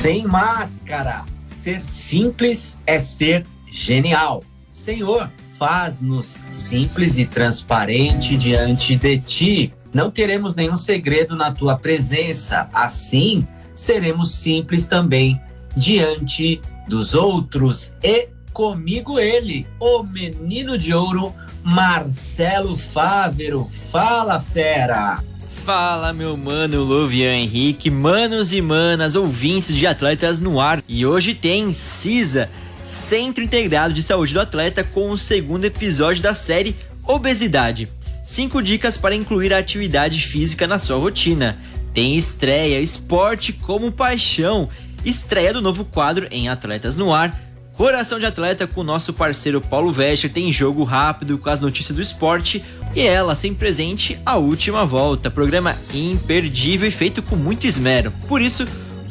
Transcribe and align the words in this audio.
Sem 0.00 0.26
máscara. 0.26 1.26
Ser 1.46 1.82
simples 1.82 2.80
é 2.86 2.98
ser 2.98 3.44
genial. 3.70 4.42
Senhor, 4.70 5.30
faz-nos 5.58 6.40
simples 6.50 7.18
e 7.18 7.26
transparente 7.26 8.34
diante 8.34 8.96
de 8.96 9.18
ti. 9.18 9.74
Não 9.92 10.10
queremos 10.10 10.54
nenhum 10.54 10.76
segredo 10.78 11.36
na 11.36 11.52
tua 11.52 11.76
presença. 11.76 12.66
Assim, 12.72 13.46
seremos 13.74 14.32
simples 14.36 14.86
também 14.86 15.38
diante 15.76 16.62
dos 16.88 17.12
outros. 17.14 17.92
E 18.02 18.30
comigo 18.54 19.18
ele, 19.18 19.66
o 19.78 20.02
menino 20.02 20.78
de 20.78 20.94
ouro, 20.94 21.34
Marcelo 21.62 22.74
Fávero. 22.74 23.66
Fala, 23.66 24.40
fera! 24.40 25.22
Fala, 25.64 26.12
meu 26.14 26.38
mano 26.38 26.82
Luvian 26.82 27.34
Henrique, 27.34 27.90
manos 27.90 28.52
e 28.52 28.62
manas, 28.62 29.14
ouvintes 29.14 29.76
de 29.76 29.86
atletas 29.86 30.40
no 30.40 30.58
ar. 30.58 30.82
E 30.88 31.04
hoje 31.04 31.34
tem 31.34 31.72
CISA, 31.74 32.48
Centro 32.82 33.44
Integrado 33.44 33.92
de 33.92 34.02
Saúde 34.02 34.32
do 34.32 34.40
Atleta, 34.40 34.82
com 34.82 35.10
o 35.10 35.18
segundo 35.18 35.66
episódio 35.66 36.22
da 36.22 36.32
série 36.32 36.74
Obesidade. 37.06 37.88
Cinco 38.24 38.62
dicas 38.62 38.96
para 38.96 39.14
incluir 39.14 39.52
a 39.52 39.58
atividade 39.58 40.22
física 40.22 40.66
na 40.66 40.78
sua 40.78 40.96
rotina. 40.96 41.58
Tem 41.92 42.16
estreia, 42.16 42.80
esporte 42.80 43.52
como 43.52 43.92
paixão, 43.92 44.68
estreia 45.04 45.52
do 45.52 45.60
novo 45.60 45.84
quadro 45.84 46.26
em 46.30 46.48
Atletas 46.48 46.96
no 46.96 47.12
Ar 47.12 47.38
Coração 47.80 48.18
de 48.18 48.26
Atleta 48.26 48.66
com 48.66 48.82
o 48.82 48.84
nosso 48.84 49.10
parceiro 49.10 49.58
Paulo 49.58 49.90
Vescher 49.90 50.30
tem 50.30 50.52
jogo 50.52 50.84
rápido 50.84 51.38
com 51.38 51.48
as 51.48 51.62
notícias 51.62 51.96
do 51.96 52.02
esporte 52.02 52.62
e 52.94 53.00
ela 53.00 53.34
sem 53.34 53.54
presente 53.54 54.20
a 54.26 54.36
última 54.36 54.84
volta. 54.84 55.30
Programa 55.30 55.74
imperdível 55.94 56.86
e 56.86 56.90
feito 56.90 57.22
com 57.22 57.36
muito 57.36 57.66
esmero. 57.66 58.12
Por 58.28 58.42
isso, 58.42 58.66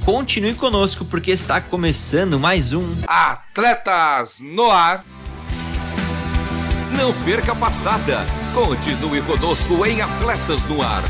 continue 0.06 0.54
conosco 0.54 1.04
porque 1.04 1.32
está 1.32 1.60
começando 1.60 2.40
mais 2.40 2.72
um 2.72 2.86
Atletas 3.08 4.40
no 4.40 4.70
Ar. 4.70 5.04
Não 6.96 7.12
perca 7.26 7.54
a 7.54 7.56
passada. 7.56 8.24
Continue 8.54 9.24
conosco 9.24 9.84
em 9.84 10.00
Atletas 10.00 10.64
no 10.66 10.84
Ar. 10.84 11.02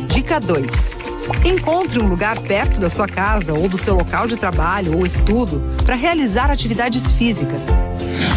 Dica 0.08 0.40
2. 0.40 0.98
Encontre 1.46 2.00
um 2.00 2.08
lugar 2.08 2.40
perto 2.40 2.80
da 2.80 2.90
sua 2.90 3.06
casa 3.06 3.54
ou 3.54 3.70
do 3.70 3.78
seu 3.78 3.96
local 3.96 4.28
de 4.28 4.38
trabalho 4.38 4.98
ou 4.98 5.06
estudo 5.06 5.62
para 5.86 5.96
realizar 5.96 6.50
atividades 6.50 7.12
físicas. 7.12 7.68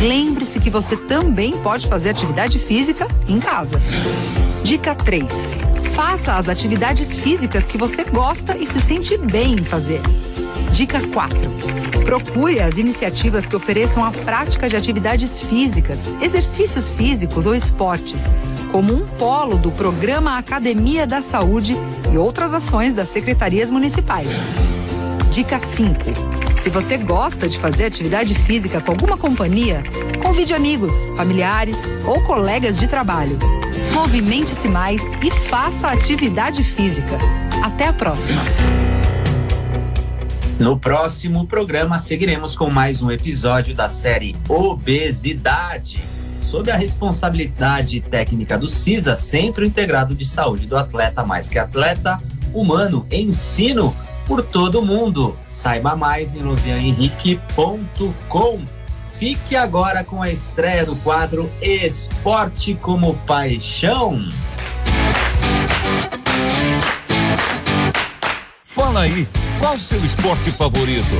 Lembre-se 0.00 0.60
que 0.60 0.70
você 0.70 0.96
também 0.96 1.52
pode 1.58 1.86
fazer 1.86 2.10
atividade 2.10 2.58
física 2.58 3.06
em 3.28 3.38
casa. 3.38 3.80
Dica 4.62 4.94
3. 4.94 5.26
Faça 5.94 6.34
as 6.34 6.48
atividades 6.48 7.16
físicas 7.16 7.64
que 7.64 7.78
você 7.78 8.04
gosta 8.04 8.56
e 8.56 8.66
se 8.66 8.80
sente 8.80 9.16
bem 9.16 9.54
em 9.54 9.64
fazer. 9.64 10.00
Dica 10.72 11.00
4. 11.00 11.38
Procure 12.04 12.60
as 12.60 12.78
iniciativas 12.78 13.46
que 13.46 13.56
ofereçam 13.56 14.04
a 14.04 14.10
prática 14.10 14.68
de 14.68 14.76
atividades 14.76 15.40
físicas, 15.40 16.14
exercícios 16.20 16.90
físicos 16.90 17.46
ou 17.46 17.54
esportes, 17.54 18.28
como 18.72 18.94
um 18.94 19.06
polo 19.06 19.56
do 19.56 19.70
programa 19.70 20.38
Academia 20.38 21.06
da 21.06 21.20
Saúde 21.22 21.76
e 22.12 22.16
outras 22.16 22.54
ações 22.54 22.94
das 22.94 23.08
secretarias 23.08 23.70
municipais. 23.70 24.54
Dica 25.30 25.58
5. 25.58 26.40
Se 26.60 26.68
você 26.68 26.96
gosta 26.98 27.48
de 27.48 27.58
fazer 27.58 27.86
atividade 27.86 28.34
física 28.34 28.80
com 28.80 28.92
alguma 28.92 29.16
companhia, 29.16 29.82
convide 30.22 30.54
amigos, 30.54 31.06
familiares 31.16 31.78
ou 32.04 32.22
colegas 32.22 32.78
de 32.78 32.86
trabalho. 32.86 33.38
Movimente-se 33.92 34.68
mais 34.68 35.14
e 35.22 35.30
faça 35.30 35.88
atividade 35.88 36.62
física. 36.62 37.18
Até 37.62 37.86
a 37.86 37.92
próxima! 37.92 38.40
No 40.60 40.78
próximo 40.78 41.46
programa, 41.46 41.98
seguiremos 41.98 42.54
com 42.54 42.68
mais 42.68 43.00
um 43.00 43.10
episódio 43.10 43.74
da 43.74 43.88
série 43.88 44.36
Obesidade, 44.46 46.02
sob 46.50 46.70
a 46.70 46.76
responsabilidade 46.76 48.02
técnica 48.02 48.58
do 48.58 48.68
CISA, 48.68 49.16
Centro 49.16 49.64
Integrado 49.64 50.14
de 50.14 50.26
Saúde 50.26 50.66
do 50.66 50.76
Atleta 50.76 51.24
Mais 51.24 51.48
Que 51.48 51.58
Atleta, 51.58 52.22
Humano, 52.52 53.06
Ensino 53.10 53.96
por 54.26 54.42
todo 54.42 54.82
mundo. 54.82 55.34
Saiba 55.46 55.96
mais 55.96 56.34
em 56.34 56.42
lovianhenrique.com. 56.42 58.60
Fique 59.08 59.56
agora 59.56 60.04
com 60.04 60.22
a 60.22 60.30
estreia 60.30 60.84
do 60.84 60.94
quadro 60.96 61.50
Esporte 61.62 62.74
como 62.74 63.14
Paixão. 63.26 64.30
Fala 68.62 69.00
aí, 69.00 69.26
qual 69.60 69.78
seu 69.78 70.02
esporte 70.04 70.50
favorito? 70.50 71.14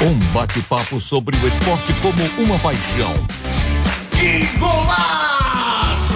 Um 0.00 0.14
bate-papo 0.32 1.00
sobre 1.00 1.36
o 1.36 1.46
esporte 1.48 1.92
como 1.94 2.22
uma 2.38 2.58
paixão. 2.60 3.12
Que 4.12 4.46
golaço! 4.58 6.14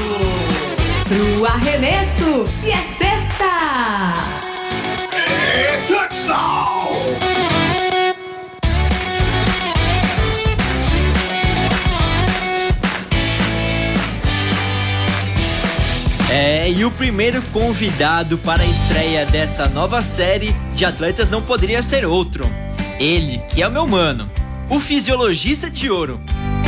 Pro 1.06 1.46
arremesso 1.46 2.46
e 2.64 2.70
é 2.70 2.76
sexta! 2.96 4.29
É, 16.30 16.70
e 16.70 16.84
o 16.84 16.92
primeiro 16.92 17.42
convidado 17.50 18.38
para 18.38 18.62
a 18.62 18.66
estreia 18.66 19.26
dessa 19.26 19.68
nova 19.68 20.00
série 20.00 20.54
de 20.76 20.84
atletas 20.84 21.28
não 21.28 21.42
poderia 21.42 21.82
ser 21.82 22.06
outro. 22.06 22.48
Ele, 23.00 23.38
que 23.48 23.60
é 23.60 23.66
o 23.66 23.70
meu 23.70 23.84
mano, 23.84 24.30
o 24.68 24.78
fisiologista 24.78 25.68
de 25.68 25.90
ouro, 25.90 26.20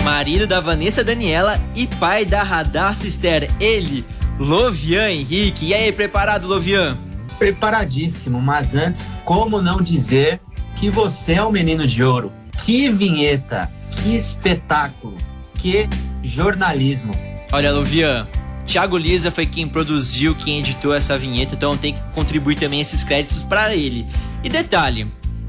marido 0.02 0.48
da 0.48 0.58
Vanessa 0.58 1.04
Daniela 1.04 1.60
e 1.76 1.86
pai 1.86 2.24
da 2.24 2.42
Radar 2.42 2.96
Sister, 2.96 3.48
ele, 3.60 4.04
Lovian 4.36 5.08
Henrique. 5.08 5.66
E 5.66 5.74
aí, 5.74 5.92
preparado, 5.92 6.48
Lovian? 6.48 6.98
Preparadíssimo, 7.38 8.42
mas 8.42 8.74
antes, 8.74 9.14
como 9.24 9.62
não 9.62 9.80
dizer 9.80 10.40
que 10.74 10.90
você 10.90 11.34
é 11.34 11.42
o 11.42 11.52
menino 11.52 11.86
de 11.86 12.02
ouro? 12.02 12.32
Que 12.64 12.88
vinheta, 12.88 13.70
que 13.92 14.16
espetáculo, 14.16 15.16
que 15.54 15.88
jornalismo. 16.24 17.12
Olha, 17.52 17.70
Lovian, 17.70 18.26
Thiago 18.66 18.96
Lisa 18.96 19.30
foi 19.30 19.46
quem 19.46 19.68
produziu, 19.68 20.34
quem 20.34 20.60
editou 20.60 20.94
essa 20.94 21.18
vinheta, 21.18 21.54
então 21.54 21.76
tem 21.76 21.94
que 21.94 22.00
contribuir 22.14 22.56
também 22.56 22.80
esses 22.80 23.02
créditos 23.02 23.42
para 23.42 23.74
ele. 23.74 24.06
E 24.42 24.48
detalhe, 24.48 25.06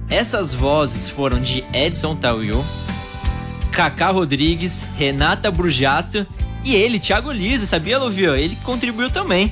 essas 0.09 0.53
vozes 0.53 1.09
foram 1.09 1.39
de 1.39 1.63
Edson 1.73 2.15
Tauiu, 2.15 2.63
Kaká 3.71 4.09
Rodrigues, 4.09 4.83
Renata 4.97 5.49
Brujato 5.49 6.27
e 6.63 6.75
ele, 6.75 6.99
Thiago 6.99 7.31
Lisa, 7.31 7.65
sabia, 7.65 7.99
Lovian? 7.99 8.37
Ele 8.37 8.55
contribuiu 8.63 9.09
também. 9.09 9.51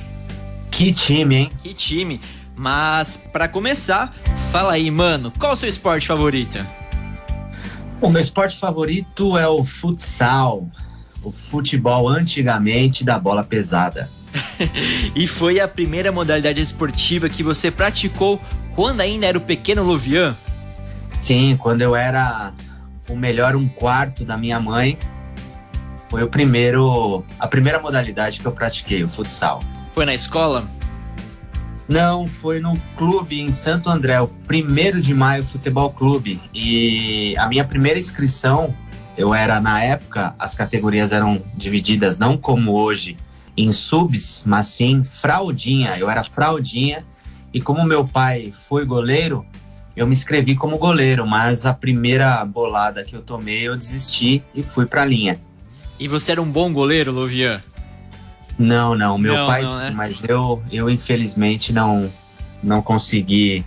Que 0.70 0.92
time, 0.92 1.36
hein? 1.36 1.52
Que 1.62 1.74
time. 1.74 2.20
Mas, 2.56 3.16
para 3.16 3.48
começar, 3.48 4.14
fala 4.50 4.72
aí, 4.72 4.90
mano, 4.90 5.32
qual 5.38 5.52
o 5.52 5.56
seu 5.56 5.68
esporte 5.68 6.06
favorito? 6.06 6.58
O 8.00 8.08
meu 8.08 8.20
esporte 8.20 8.56
favorito 8.56 9.36
é 9.36 9.46
o 9.46 9.62
futsal 9.62 10.68
o 11.22 11.30
futebol 11.30 12.08
antigamente 12.08 13.04
da 13.04 13.18
bola 13.18 13.44
pesada. 13.44 14.10
e 15.14 15.26
foi 15.26 15.60
a 15.60 15.68
primeira 15.68 16.10
modalidade 16.10 16.60
esportiva 16.60 17.28
que 17.28 17.42
você 17.42 17.70
praticou 17.70 18.40
quando 18.74 19.00
ainda 19.00 19.26
era 19.26 19.36
o 19.36 19.40
pequeno 19.40 19.82
Luvian? 19.82 20.36
Sim, 21.22 21.56
quando 21.60 21.82
eu 21.82 21.94
era 21.94 22.52
o 23.08 23.16
melhor 23.16 23.54
um 23.54 23.68
quarto 23.68 24.24
da 24.24 24.36
minha 24.36 24.58
mãe. 24.58 24.98
Foi 26.08 26.22
o 26.22 26.28
primeiro, 26.28 27.24
a 27.38 27.48
primeira 27.48 27.78
modalidade 27.78 28.40
que 28.40 28.46
eu 28.46 28.52
pratiquei, 28.52 29.02
o 29.02 29.08
futsal. 29.08 29.62
Foi 29.94 30.04
na 30.04 30.14
escola? 30.14 30.68
Não, 31.88 32.26
foi 32.26 32.60
no 32.60 32.74
clube 32.96 33.40
em 33.40 33.50
Santo 33.50 33.90
André, 33.90 34.20
o 34.20 34.28
primeiro 34.28 35.00
de 35.00 35.14
maio 35.14 35.44
Futebol 35.44 35.90
Clube. 35.90 36.40
E 36.54 37.34
a 37.38 37.46
minha 37.48 37.64
primeira 37.64 37.98
inscrição 37.98 38.74
eu 39.16 39.34
era, 39.34 39.60
na 39.60 39.82
época, 39.82 40.34
as 40.38 40.54
categorias 40.54 41.12
eram 41.12 41.42
divididas 41.54 42.18
não 42.18 42.36
como 42.36 42.72
hoje 42.72 43.16
em 43.56 43.70
subs, 43.70 44.44
mas 44.46 44.66
sim 44.66 45.04
fraldinha. 45.04 45.98
Eu 45.98 46.10
era 46.10 46.24
fraldinha 46.24 47.04
e 47.52 47.60
como 47.60 47.84
meu 47.84 48.06
pai 48.06 48.52
foi 48.56 48.84
goleiro, 48.84 49.44
eu 49.94 50.06
me 50.06 50.12
inscrevi 50.12 50.56
como 50.56 50.78
goleiro, 50.78 51.26
mas 51.26 51.66
a 51.66 51.74
primeira 51.74 52.42
bolada 52.44 53.04
que 53.04 53.14
eu 53.14 53.20
tomei, 53.20 53.68
eu 53.68 53.76
desisti 53.76 54.42
e 54.54 54.62
fui 54.62 54.86
pra 54.86 55.04
linha. 55.04 55.38
E 55.98 56.08
você 56.08 56.32
era 56.32 56.40
um 56.40 56.50
bom 56.50 56.72
goleiro, 56.72 57.12
Lovian? 57.12 57.62
Não, 58.58 58.94
não, 58.94 59.18
meu 59.18 59.34
não, 59.34 59.46
pai, 59.46 59.62
não, 59.62 59.78
né? 59.78 59.90
mas 59.90 60.24
eu, 60.24 60.62
eu 60.70 60.88
infelizmente 60.88 61.72
não, 61.72 62.10
não 62.62 62.80
consegui 62.80 63.64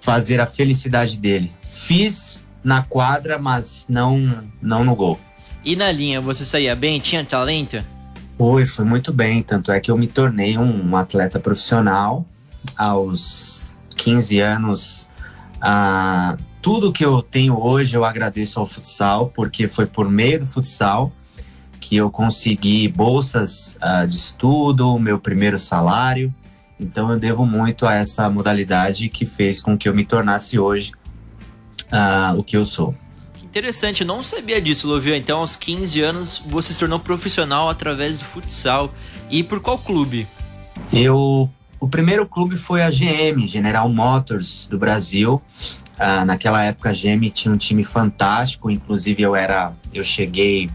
fazer 0.00 0.40
a 0.40 0.46
felicidade 0.46 1.18
dele. 1.18 1.52
Fiz 1.72 2.46
na 2.64 2.82
quadra, 2.82 3.38
mas 3.38 3.86
não, 3.88 4.26
não 4.60 4.82
no 4.82 4.96
gol. 4.96 5.20
E 5.62 5.76
na 5.76 5.92
linha, 5.92 6.20
você 6.20 6.44
saía 6.44 6.74
bem? 6.74 6.98
Tinha 6.98 7.24
talento? 7.24 7.84
Foi, 8.36 8.66
foi 8.66 8.84
muito 8.84 9.12
bem. 9.12 9.42
Tanto 9.42 9.70
é 9.70 9.78
que 9.78 9.90
eu 9.90 9.96
me 9.96 10.08
tornei 10.08 10.58
um 10.58 10.96
atleta 10.96 11.38
profissional 11.38 12.26
aos 12.76 13.74
15 13.96 14.40
anos. 14.40 15.10
Ah, 15.60 16.36
tudo 16.60 16.92
que 16.92 17.04
eu 17.04 17.22
tenho 17.22 17.58
hoje 17.58 17.96
eu 17.96 18.04
agradeço 18.04 18.58
ao 18.58 18.66
futsal, 18.66 19.30
porque 19.34 19.68
foi 19.68 19.86
por 19.86 20.10
meio 20.10 20.40
do 20.40 20.46
futsal 20.46 21.12
que 21.80 21.96
eu 21.96 22.10
consegui 22.10 22.88
bolsas 22.88 23.76
ah, 23.80 24.06
de 24.06 24.16
estudo, 24.16 24.98
meu 24.98 25.18
primeiro 25.18 25.58
salário. 25.58 26.34
Então 26.80 27.10
eu 27.12 27.18
devo 27.18 27.46
muito 27.46 27.86
a 27.86 27.94
essa 27.94 28.28
modalidade 28.28 29.08
que 29.08 29.24
fez 29.24 29.60
com 29.60 29.78
que 29.78 29.88
eu 29.88 29.94
me 29.94 30.04
tornasse 30.04 30.58
hoje 30.58 30.92
uh, 31.92 32.38
o 32.38 32.42
que 32.42 32.56
eu 32.56 32.64
sou. 32.64 32.94
Interessante, 33.42 34.00
eu 34.00 34.06
não 34.06 34.22
sabia 34.22 34.60
disso, 34.60 34.88
Lovio. 34.88 35.14
Então, 35.14 35.38
aos 35.38 35.54
15 35.54 36.00
anos, 36.00 36.42
você 36.44 36.72
se 36.72 36.78
tornou 36.78 36.98
profissional 36.98 37.68
através 37.68 38.18
do 38.18 38.24
futsal. 38.24 38.92
E 39.30 39.42
por 39.42 39.60
qual 39.60 39.78
clube? 39.78 40.26
Eu. 40.92 41.48
O 41.78 41.88
primeiro 41.88 42.26
clube 42.26 42.56
foi 42.56 42.82
a 42.82 42.88
GM, 42.88 43.46
General 43.46 43.88
Motors 43.88 44.66
do 44.66 44.78
Brasil. 44.78 45.40
Uh, 45.94 46.24
naquela 46.24 46.64
época 46.64 46.90
a 46.90 46.92
GM 46.92 47.30
tinha 47.30 47.52
um 47.54 47.56
time 47.56 47.84
fantástico, 47.84 48.70
inclusive 48.70 49.22
eu 49.22 49.36
era, 49.36 49.72
eu 49.92 50.02
cheguei 50.02 50.68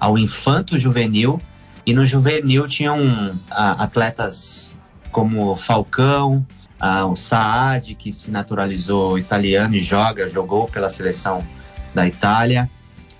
ao 0.00 0.16
infanto 0.16 0.78
juvenil 0.78 1.40
e 1.84 1.92
no 1.92 2.06
juvenil 2.06 2.66
tinham 2.66 2.98
uh, 2.98 3.34
atletas 3.50 4.74
como 5.10 5.54
Falcão, 5.54 6.46
ah, 6.82 7.06
o 7.06 7.14
Saad, 7.14 7.94
que 7.94 8.10
se 8.10 8.28
naturalizou 8.32 9.16
italiano 9.16 9.76
e 9.76 9.80
joga, 9.80 10.26
jogou 10.26 10.66
pela 10.66 10.88
seleção 10.88 11.46
da 11.94 12.08
Itália. 12.08 12.68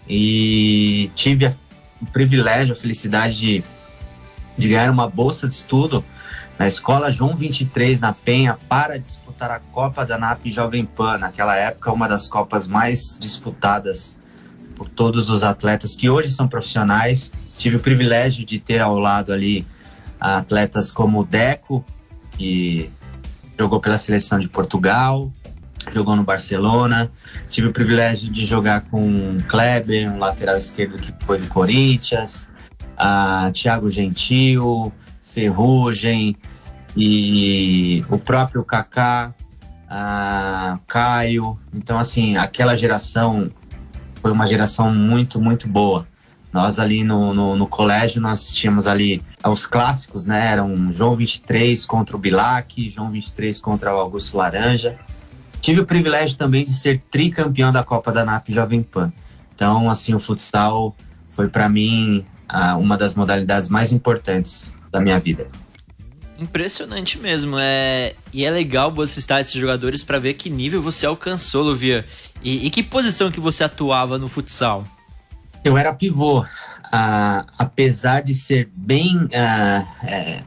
E 0.08 1.12
tive 1.14 1.46
a, 1.46 1.54
o 2.00 2.06
privilégio, 2.06 2.72
a 2.72 2.74
felicidade 2.74 3.38
de, 3.38 3.64
de 4.58 4.68
ganhar 4.68 4.90
uma 4.90 5.08
bolsa 5.08 5.46
de 5.46 5.54
estudo 5.54 6.04
na 6.58 6.66
Escola 6.66 7.08
João 7.12 7.36
23, 7.36 8.00
na 8.00 8.12
Penha, 8.12 8.58
para 8.68 8.98
disputar 8.98 9.52
a 9.52 9.60
Copa 9.60 10.04
da 10.04 10.18
NAP 10.18 10.46
Jovem 10.46 10.84
Pan. 10.84 11.18
Naquela 11.18 11.54
época, 11.54 11.92
uma 11.92 12.08
das 12.08 12.26
Copas 12.26 12.66
mais 12.66 13.16
disputadas 13.16 14.20
por 14.74 14.88
todos 14.88 15.30
os 15.30 15.44
atletas 15.44 15.94
que 15.94 16.10
hoje 16.10 16.30
são 16.30 16.48
profissionais. 16.48 17.30
Tive 17.56 17.76
o 17.76 17.80
privilégio 17.80 18.44
de 18.44 18.58
ter 18.58 18.80
ao 18.80 18.98
lado 18.98 19.32
ali 19.32 19.64
atletas 20.20 20.90
como 20.90 21.20
o 21.20 21.24
Deco, 21.24 21.84
que 22.36 22.90
jogou 23.58 23.80
pela 23.80 23.98
seleção 23.98 24.38
de 24.38 24.48
Portugal, 24.48 25.32
jogou 25.90 26.16
no 26.16 26.24
Barcelona. 26.24 27.10
Tive 27.50 27.68
o 27.68 27.72
privilégio 27.72 28.30
de 28.30 28.44
jogar 28.44 28.82
com 28.82 29.38
Kleber, 29.48 30.10
um 30.10 30.18
lateral 30.18 30.56
esquerdo 30.56 30.98
que 30.98 31.12
foi 31.24 31.38
do 31.38 31.46
Corinthians, 31.48 32.48
a 32.96 33.50
Thiago 33.52 33.88
Gentil, 33.88 34.92
Ferrugem 35.22 36.36
e 36.96 38.04
o 38.10 38.18
próprio 38.18 38.64
Kaká, 38.64 39.34
a 39.88 40.78
Caio. 40.86 41.58
Então, 41.72 41.98
assim, 41.98 42.36
aquela 42.36 42.76
geração 42.76 43.50
foi 44.20 44.30
uma 44.30 44.46
geração 44.46 44.94
muito, 44.94 45.40
muito 45.40 45.68
boa. 45.68 46.06
Nós 46.52 46.78
ali 46.78 47.02
no, 47.02 47.32
no, 47.32 47.56
no, 47.56 47.66
colégio, 47.66 48.20
nós 48.20 48.54
tínhamos 48.54 48.86
ali 48.86 49.22
os 49.48 49.66
clássicos, 49.66 50.26
né? 50.26 50.52
Eram 50.52 50.92
João 50.92 51.16
23 51.16 51.84
contra 51.84 52.16
o 52.16 52.18
Bilac, 52.18 52.88
João 52.88 53.10
23 53.10 53.60
contra 53.60 53.94
o 53.94 53.98
Augusto 53.98 54.36
Laranja. 54.36 54.98
Tive 55.60 55.80
o 55.80 55.86
privilégio 55.86 56.36
também 56.36 56.64
de 56.64 56.72
ser 56.72 57.02
tricampeão 57.10 57.72
da 57.72 57.84
Copa 57.84 58.10
da 58.10 58.24
NAP 58.24 58.48
Jovem 58.48 58.82
Pan. 58.82 59.12
Então, 59.54 59.88
assim, 59.88 60.14
o 60.14 60.18
futsal 60.18 60.94
foi 61.30 61.48
para 61.48 61.68
mim 61.68 62.26
uma 62.78 62.96
das 62.96 63.14
modalidades 63.14 63.68
mais 63.68 63.92
importantes 63.92 64.74
da 64.90 65.00
minha 65.00 65.18
vida. 65.18 65.46
Impressionante 66.38 67.18
mesmo, 67.18 67.56
é 67.58 68.14
e 68.32 68.44
é 68.44 68.50
legal 68.50 68.92
você 68.92 69.20
estar 69.20 69.40
esses 69.40 69.52
jogadores 69.52 70.02
para 70.02 70.18
ver 70.18 70.34
que 70.34 70.50
nível 70.50 70.82
você 70.82 71.06
alcançou, 71.06 71.62
Luvia. 71.62 72.04
E, 72.42 72.66
e 72.66 72.70
que 72.70 72.82
posição 72.82 73.30
que 73.30 73.38
você 73.38 73.62
atuava 73.62 74.18
no 74.18 74.28
futsal? 74.28 74.84
Eu 75.64 75.78
era 75.78 75.94
pivô, 75.94 76.44
ah, 76.92 77.46
apesar 77.58 78.22
de 78.22 78.34
ser 78.34 78.70
bem 78.76 79.26
ah, 79.34 79.86
é, 80.04 80.42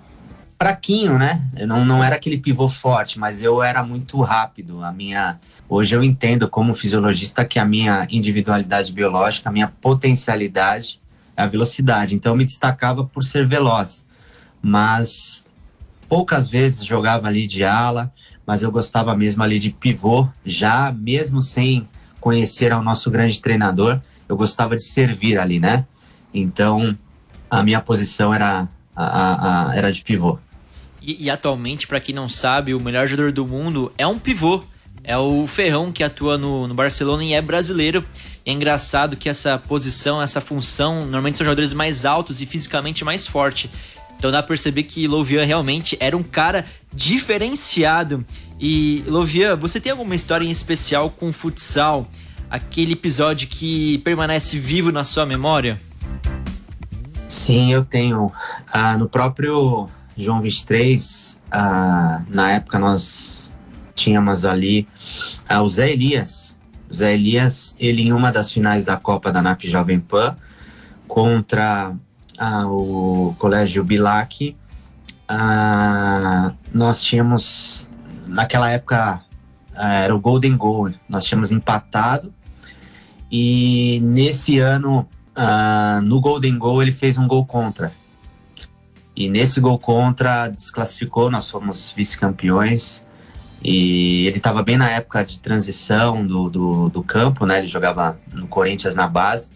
fraquinho, 0.59 1.17
né? 1.17 1.43
Eu 1.57 1.67
não, 1.67 1.83
não 1.83 2.03
era 2.03 2.15
aquele 2.15 2.37
pivô 2.37 2.67
forte, 2.67 3.17
mas 3.17 3.41
eu 3.41 3.63
era 3.63 3.83
muito 3.83 4.21
rápido. 4.21 4.83
A 4.83 4.91
minha, 4.91 5.39
hoje 5.67 5.95
eu 5.95 6.03
entendo 6.03 6.47
como 6.47 6.75
fisiologista 6.75 7.43
que 7.43 7.57
a 7.57 7.65
minha 7.65 8.05
individualidade 8.11 8.91
biológica, 8.91 9.49
a 9.49 9.51
minha 9.51 9.67
potencialidade 9.81 11.01
é 11.35 11.41
a 11.41 11.47
velocidade. 11.47 12.13
Então 12.13 12.33
eu 12.33 12.37
me 12.37 12.45
destacava 12.45 13.03
por 13.03 13.23
ser 13.23 13.47
veloz, 13.47 14.07
mas 14.61 15.45
poucas 16.07 16.47
vezes 16.47 16.85
jogava 16.85 17.27
ali 17.27 17.47
de 17.47 17.63
ala, 17.63 18.13
mas 18.45 18.61
eu 18.61 18.71
gostava 18.71 19.15
mesmo 19.15 19.41
ali 19.41 19.57
de 19.57 19.71
pivô, 19.71 20.27
já 20.45 20.91
mesmo 20.91 21.41
sem 21.41 21.83
conhecer 22.21 22.71
ao 22.71 22.83
nosso 22.83 23.09
grande 23.09 23.41
treinador, 23.41 23.99
eu 24.29 24.37
gostava 24.37 24.75
de 24.75 24.83
servir 24.83 25.39
ali, 25.39 25.59
né? 25.59 25.85
Então, 26.35 26.97
a 27.49 27.63
minha 27.63 27.79
posição 27.79 28.33
era, 28.33 28.67
a, 28.93 29.05
a, 29.05 29.69
a 29.69 29.75
era 29.75 29.91
de 29.91 30.01
pivô. 30.01 30.37
E, 31.01 31.25
e 31.25 31.29
atualmente, 31.29 31.87
para 31.87 31.99
quem 31.99 32.13
não 32.13 32.27
sabe, 32.27 32.73
o 32.73 32.79
melhor 32.79 33.07
jogador 33.07 33.31
do 33.31 33.47
mundo 33.47 33.91
é 33.97 34.05
um 34.05 34.19
pivô. 34.19 34.63
É 35.03 35.15
o 35.17 35.45
Ferrão 35.45 35.91
que 35.91 36.03
atua 36.03 36.37
no, 36.37 36.67
no 36.67 36.73
Barcelona 36.73 37.23
e 37.23 37.33
é 37.33 37.41
brasileiro. 37.41 38.03
E 38.45 38.49
é 38.49 38.53
engraçado 38.53 39.15
que 39.15 39.29
essa 39.29 39.57
posição, 39.57 40.21
essa 40.21 40.41
função, 40.41 41.01
normalmente 41.01 41.37
são 41.37 41.45
jogadores 41.45 41.73
mais 41.73 42.05
altos 42.05 42.41
e 42.41 42.45
fisicamente 42.45 43.05
mais 43.05 43.25
fortes. 43.25 43.69
Então 44.17 44.31
dá 44.31 44.41
pra 44.41 44.49
perceber 44.49 44.83
que 44.83 45.07
Lovian 45.07 45.45
realmente 45.45 45.95
era 45.99 46.17
um 46.17 46.23
cara 46.23 46.65
diferenciado. 46.91 48.25
E 48.59 49.03
Lovian, 49.07 49.55
você 49.55 49.79
tem 49.79 49.91
alguma 49.91 50.15
história 50.15 50.45
em 50.45 50.51
especial 50.51 51.09
com 51.09 51.31
futsal? 51.31 52.09
Aquele 52.49 52.93
episódio 52.93 53.47
que 53.47 53.99
permanece 53.99 54.57
vivo 54.57 54.91
na 54.91 55.03
sua 55.03 55.25
memória? 55.25 55.79
Sim, 57.35 57.73
eu 57.73 57.83
tenho. 57.83 58.31
Ah, 58.71 58.97
no 58.97 59.09
próprio 59.09 59.89
João 60.15 60.39
23, 60.39 61.41
ah, 61.51 62.23
na 62.29 62.53
época 62.53 62.79
nós 62.79 63.53
tínhamos 63.93 64.45
ali 64.45 64.87
ah, 65.47 65.61
o 65.61 65.67
Zé 65.67 65.91
Elias. 65.91 66.57
O 66.89 66.93
Zé 66.93 67.13
Elias, 67.13 67.75
ele 67.77 68.03
em 68.03 68.13
uma 68.13 68.31
das 68.31 68.51
finais 68.51 68.85
da 68.85 68.95
Copa 68.95 69.33
da 69.33 69.41
NAP 69.41 69.63
Jovem 69.63 69.99
Pan, 69.99 70.37
contra 71.09 71.93
o 72.67 73.35
Colégio 73.37 73.83
Bilac, 73.83 74.55
nós 76.73 77.03
tínhamos, 77.03 77.89
naquela 78.25 78.71
época, 78.71 79.21
era 79.75 80.15
o 80.15 80.19
Golden 80.19 80.55
Goal, 80.55 80.91
nós 81.07 81.25
tínhamos 81.25 81.51
empatado, 81.51 82.33
e 83.29 83.99
nesse 84.03 84.57
ano, 84.59 85.07
ah, 85.35 85.99
no 86.03 86.21
Golden 86.21 86.57
Goal, 86.57 86.81
ele 86.81 86.91
fez 86.91 87.17
um 87.17 87.27
gol 87.27 87.45
contra. 87.45 87.91
E 89.15 89.29
nesse 89.29 89.59
gol 89.59 89.79
contra, 89.79 90.47
desclassificou, 90.47 91.29
nós 91.29 91.49
fomos 91.49 91.91
vice-campeões. 91.91 93.05
E 93.63 94.27
ele 94.27 94.37
estava 94.37 94.61
bem 94.61 94.77
na 94.77 94.89
época 94.89 95.23
de 95.23 95.39
transição 95.39 96.25
do, 96.25 96.49
do, 96.49 96.89
do, 96.89 97.03
campo, 97.03 97.45
né? 97.45 97.59
Ele 97.59 97.67
jogava 97.67 98.19
no 98.31 98.47
Corinthians 98.47 98.93
na 98.93 99.07
base. 99.07 99.49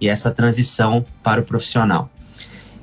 E 0.00 0.08
essa 0.08 0.30
transição 0.30 1.04
para 1.22 1.40
o 1.40 1.44
profissional. 1.44 2.10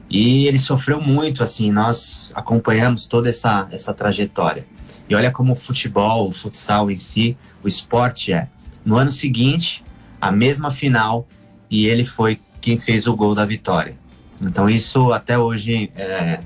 E 0.10 0.48
ele 0.48 0.58
sofreu 0.58 1.00
muito, 1.00 1.44
assim, 1.44 1.72
nós 1.72 2.32
acompanhamos 2.36 3.06
toda 3.06 3.30
essa, 3.30 3.68
essa 3.72 3.94
trajetória. 3.94 4.66
E 5.08 5.16
olha 5.16 5.32
como 5.32 5.54
o 5.54 5.56
futebol, 5.56 6.28
o 6.28 6.32
futsal 6.32 6.90
em 6.90 6.96
si, 6.96 7.38
o 7.64 7.68
esporte 7.68 8.34
é. 8.34 8.48
No 8.84 8.96
ano 8.96 9.10
seguinte, 9.10 9.84
a 10.20 10.32
mesma 10.32 10.72
final, 10.72 11.28
e 11.72 11.88
ele 11.88 12.04
foi 12.04 12.40
quem 12.60 12.78
fez 12.78 13.08
o 13.08 13.16
gol 13.16 13.34
da 13.34 13.46
vitória. 13.46 13.96
Então 14.42 14.70
isso 14.70 15.14
até 15.14 15.40
hoje, 15.40 15.90
é, 15.96 16.42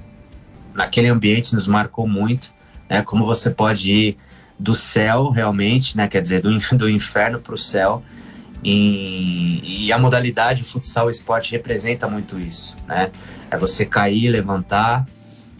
naquele 0.74 1.08
ambiente, 1.08 1.55
nos 1.55 1.67
marcou 1.67 2.08
muito, 2.08 2.53
né? 2.89 3.01
Como 3.01 3.25
você 3.25 3.50
pode 3.50 3.91
ir 3.91 4.17
do 4.60 4.75
céu 4.75 5.29
realmente, 5.29 5.98
né? 5.98 6.08
Quer 6.08 6.22
dizer, 6.22 6.41
do, 6.41 6.58
do 6.77 6.89
inferno 6.89 7.39
para 7.39 7.55
o 7.55 7.58
céu. 7.58 8.03
E, 8.63 9.86
e, 9.86 9.91
a 9.91 9.98
modalidade, 9.98 10.63
o 10.63 10.65
futsal, 10.65 11.08
o 11.08 11.10
esporte 11.10 11.51
representa 11.51 12.08
muito 12.08 12.39
isso, 12.39 12.75
né? 12.88 13.12
É 13.50 13.58
você 13.58 13.86
cair, 13.86 14.29
levantar, 14.29 15.05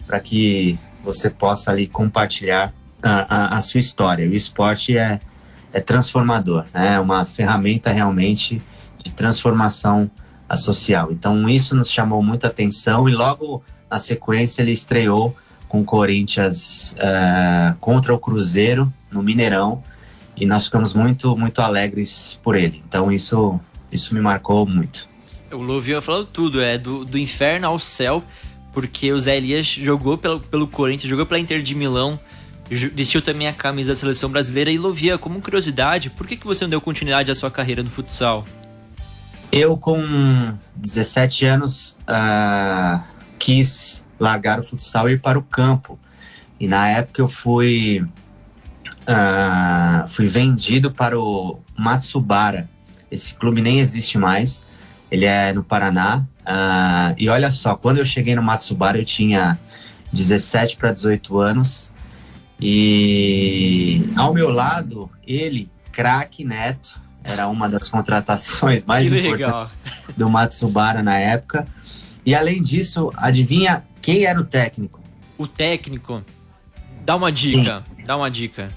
para 0.06 0.18
que 0.18 0.78
você 1.02 1.30
possa 1.30 1.70
ali 1.70 1.86
compartilhar 1.86 2.72
a, 3.02 3.54
a, 3.54 3.56
a, 3.56 3.60
sua 3.60 3.78
história. 3.78 4.28
O 4.28 4.34
esporte 4.34 4.98
é, 4.98 5.20
é 5.72 5.80
transformador, 5.80 6.64
né? 6.74 6.94
É 6.94 7.00
uma 7.00 7.24
ferramenta 7.24 7.92
realmente 7.92 8.60
de 9.06 9.14
transformação 9.14 10.10
social. 10.56 11.12
Então 11.12 11.48
isso 11.48 11.74
nos 11.76 11.90
chamou 11.90 12.22
muita 12.22 12.48
atenção 12.48 13.08
e 13.08 13.12
logo 13.12 13.62
na 13.90 13.98
sequência 13.98 14.62
ele 14.62 14.72
estreou 14.72 15.34
com 15.68 15.80
o 15.80 15.84
Corinthians 15.84 16.94
uh, 16.98 17.76
contra 17.80 18.12
o 18.12 18.18
Cruzeiro 18.18 18.92
no 19.10 19.22
Mineirão 19.22 19.82
e 20.36 20.44
nós 20.44 20.66
ficamos 20.66 20.92
muito 20.92 21.36
muito 21.36 21.60
alegres 21.60 22.38
por 22.42 22.56
ele. 22.56 22.82
Então 22.86 23.10
isso 23.10 23.60
isso 23.90 24.12
me 24.14 24.20
marcou 24.20 24.66
muito. 24.66 25.08
O 25.52 25.58
Lovian 25.58 26.00
falou 26.00 26.24
tudo, 26.24 26.60
é 26.60 26.76
do, 26.76 27.04
do 27.04 27.16
inferno 27.16 27.68
ao 27.68 27.78
céu, 27.78 28.22
porque 28.72 29.12
o 29.12 29.20
Zé 29.20 29.36
Elias 29.36 29.66
jogou 29.66 30.18
pelo, 30.18 30.40
pelo 30.40 30.66
Corinthians, 30.66 31.08
jogou 31.08 31.24
pela 31.24 31.38
Inter 31.38 31.62
de 31.62 31.74
Milão, 31.74 32.18
vestiu 32.68 33.22
também 33.22 33.46
a 33.46 33.52
camisa 33.52 33.92
da 33.92 33.96
seleção 33.96 34.28
brasileira. 34.28 34.70
E 34.70 34.76
Lovia, 34.76 35.16
como 35.16 35.40
curiosidade, 35.40 36.10
por 36.10 36.26
que, 36.26 36.36
que 36.36 36.44
você 36.44 36.64
não 36.64 36.70
deu 36.70 36.80
continuidade 36.80 37.30
à 37.30 37.34
sua 37.34 37.50
carreira 37.50 37.82
no 37.82 37.90
futsal? 37.90 38.44
Eu, 39.50 39.76
com 39.76 40.54
17 40.74 41.46
anos, 41.46 41.98
uh, 42.02 43.02
quis 43.38 44.04
largar 44.18 44.58
o 44.58 44.62
futsal 44.62 45.08
e 45.08 45.12
ir 45.12 45.20
para 45.20 45.38
o 45.38 45.42
campo. 45.42 45.98
E 46.58 46.66
na 46.66 46.88
época 46.88 47.20
eu 47.20 47.28
fui, 47.28 48.04
uh, 49.02 50.08
fui 50.08 50.26
vendido 50.26 50.90
para 50.90 51.18
o 51.18 51.58
Matsubara. 51.76 52.68
Esse 53.10 53.34
clube 53.34 53.62
nem 53.62 53.78
existe 53.78 54.18
mais. 54.18 54.62
Ele 55.10 55.24
é 55.24 55.52
no 55.52 55.62
Paraná. 55.62 56.24
Uh, 56.40 57.14
e 57.16 57.28
olha 57.28 57.50
só, 57.50 57.76
quando 57.76 57.98
eu 57.98 58.04
cheguei 58.04 58.34
no 58.34 58.42
Matsubara, 58.42 58.98
eu 58.98 59.04
tinha 59.04 59.58
17 60.12 60.76
para 60.76 60.92
18 60.92 61.38
anos. 61.38 61.94
E 62.60 64.10
ao 64.16 64.32
meu 64.32 64.50
lado, 64.50 65.10
ele, 65.26 65.70
craque 65.92 66.44
Neto, 66.44 67.00
era 67.26 67.48
uma 67.48 67.68
das 67.68 67.88
contratações 67.88 68.84
mais 68.86 69.12
importantes 69.12 69.76
do 70.16 70.30
Matsubara 70.30 71.02
na 71.02 71.18
época. 71.18 71.66
E 72.24 72.34
além 72.34 72.62
disso, 72.62 73.10
adivinha 73.16 73.84
quem 74.00 74.24
era 74.24 74.40
o 74.40 74.44
técnico? 74.44 75.00
O 75.36 75.46
técnico? 75.46 76.22
Dá 77.04 77.16
uma 77.16 77.30
dica, 77.30 77.84
Sim. 77.96 78.04
dá 78.04 78.16
uma 78.16 78.30
dica. 78.30 78.68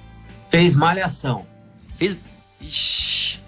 Fez 0.49 0.75
malhação. 0.75 1.45
Fez. 1.97 2.17
Ixi, 2.59 3.39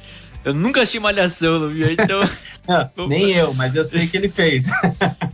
eu 0.46 0.53
nunca 0.53 0.81
assisti 0.81 1.00
malhação, 1.00 1.70
viu? 1.70 1.91
Então. 1.91 2.22
não, 2.96 3.08
nem 3.10 3.31
eu, 3.31 3.53
mas 3.53 3.75
eu 3.75 3.84
sei 3.84 4.08
que 4.08 4.15
ele 4.15 4.29
fez. 4.29 4.70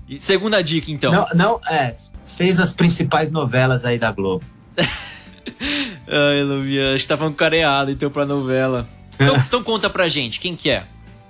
e 0.07 0.17
segunda 0.17 0.61
dica, 0.61 0.91
então. 0.91 1.11
Não, 1.11 1.27
não, 1.33 1.61
é. 1.69 1.93
Fez 2.25 2.59
as 2.59 2.73
principais 2.73 3.31
novelas 3.31 3.85
aí 3.85 3.97
da 3.97 4.11
Globo. 4.11 4.43
Ai, 6.07 6.43
Lumia, 6.43 6.93
acho 6.93 7.03
que 7.03 7.07
tava 7.07 7.31
careado 7.31 7.91
então 7.91 8.09
pra 8.09 8.25
novela. 8.25 8.87
Então, 9.19 9.37
então, 9.47 9.63
conta 9.63 9.89
pra 9.89 10.07
gente, 10.07 10.39
quem 10.39 10.55
que 10.55 10.69
é? 10.69 10.85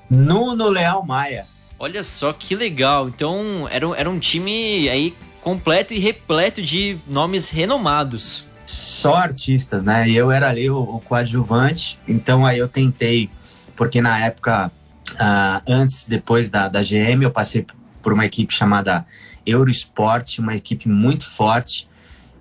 Nuno 0.10 0.70
Leal 0.70 1.06
Maia. 1.06 1.46
Olha 1.80 2.04
só 2.04 2.34
que 2.34 2.56
legal. 2.56 3.08
Então, 3.08 3.68
era, 3.70 3.86
era 3.96 4.10
um 4.10 4.20
time 4.20 4.90
aí 4.90 5.16
completo 5.42 5.94
e 5.94 6.00
repleto 6.00 6.62
de 6.62 6.98
nomes 7.08 7.50
renomados. 7.50 8.44
Só 8.66 9.16
artistas, 9.16 9.82
né? 9.82 10.10
Eu 10.10 10.30
era 10.30 10.50
ali 10.50 10.70
o, 10.70 10.78
o 10.78 11.00
coadjuvante. 11.00 11.98
Então 12.06 12.46
aí 12.46 12.60
eu 12.60 12.68
tentei, 12.68 13.30
porque 13.76 14.02
na 14.02 14.20
época, 14.20 14.70
uh, 15.12 15.62
antes, 15.66 16.04
depois 16.04 16.50
da, 16.50 16.68
da 16.68 16.82
GM, 16.82 17.24
eu 17.24 17.32
passei 17.32 17.66
por 18.02 18.12
uma 18.12 18.26
equipe 18.26 18.54
chamada 18.54 19.06
Eurosport, 19.46 20.40
uma 20.40 20.54
equipe 20.54 20.90
muito 20.90 21.26
forte. 21.26 21.88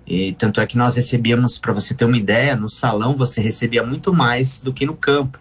E 0.07 0.31
tanto 0.33 0.61
é 0.61 0.65
que 0.65 0.77
nós 0.77 0.95
recebíamos, 0.95 1.57
para 1.57 1.73
você 1.73 1.93
ter 1.93 2.05
uma 2.05 2.17
ideia, 2.17 2.55
no 2.55 2.69
salão 2.69 3.13
você 3.13 3.41
recebia 3.41 3.83
muito 3.83 4.13
mais 4.13 4.59
do 4.59 4.71
que 4.71 4.85
no 4.85 4.95
campo. 4.95 5.39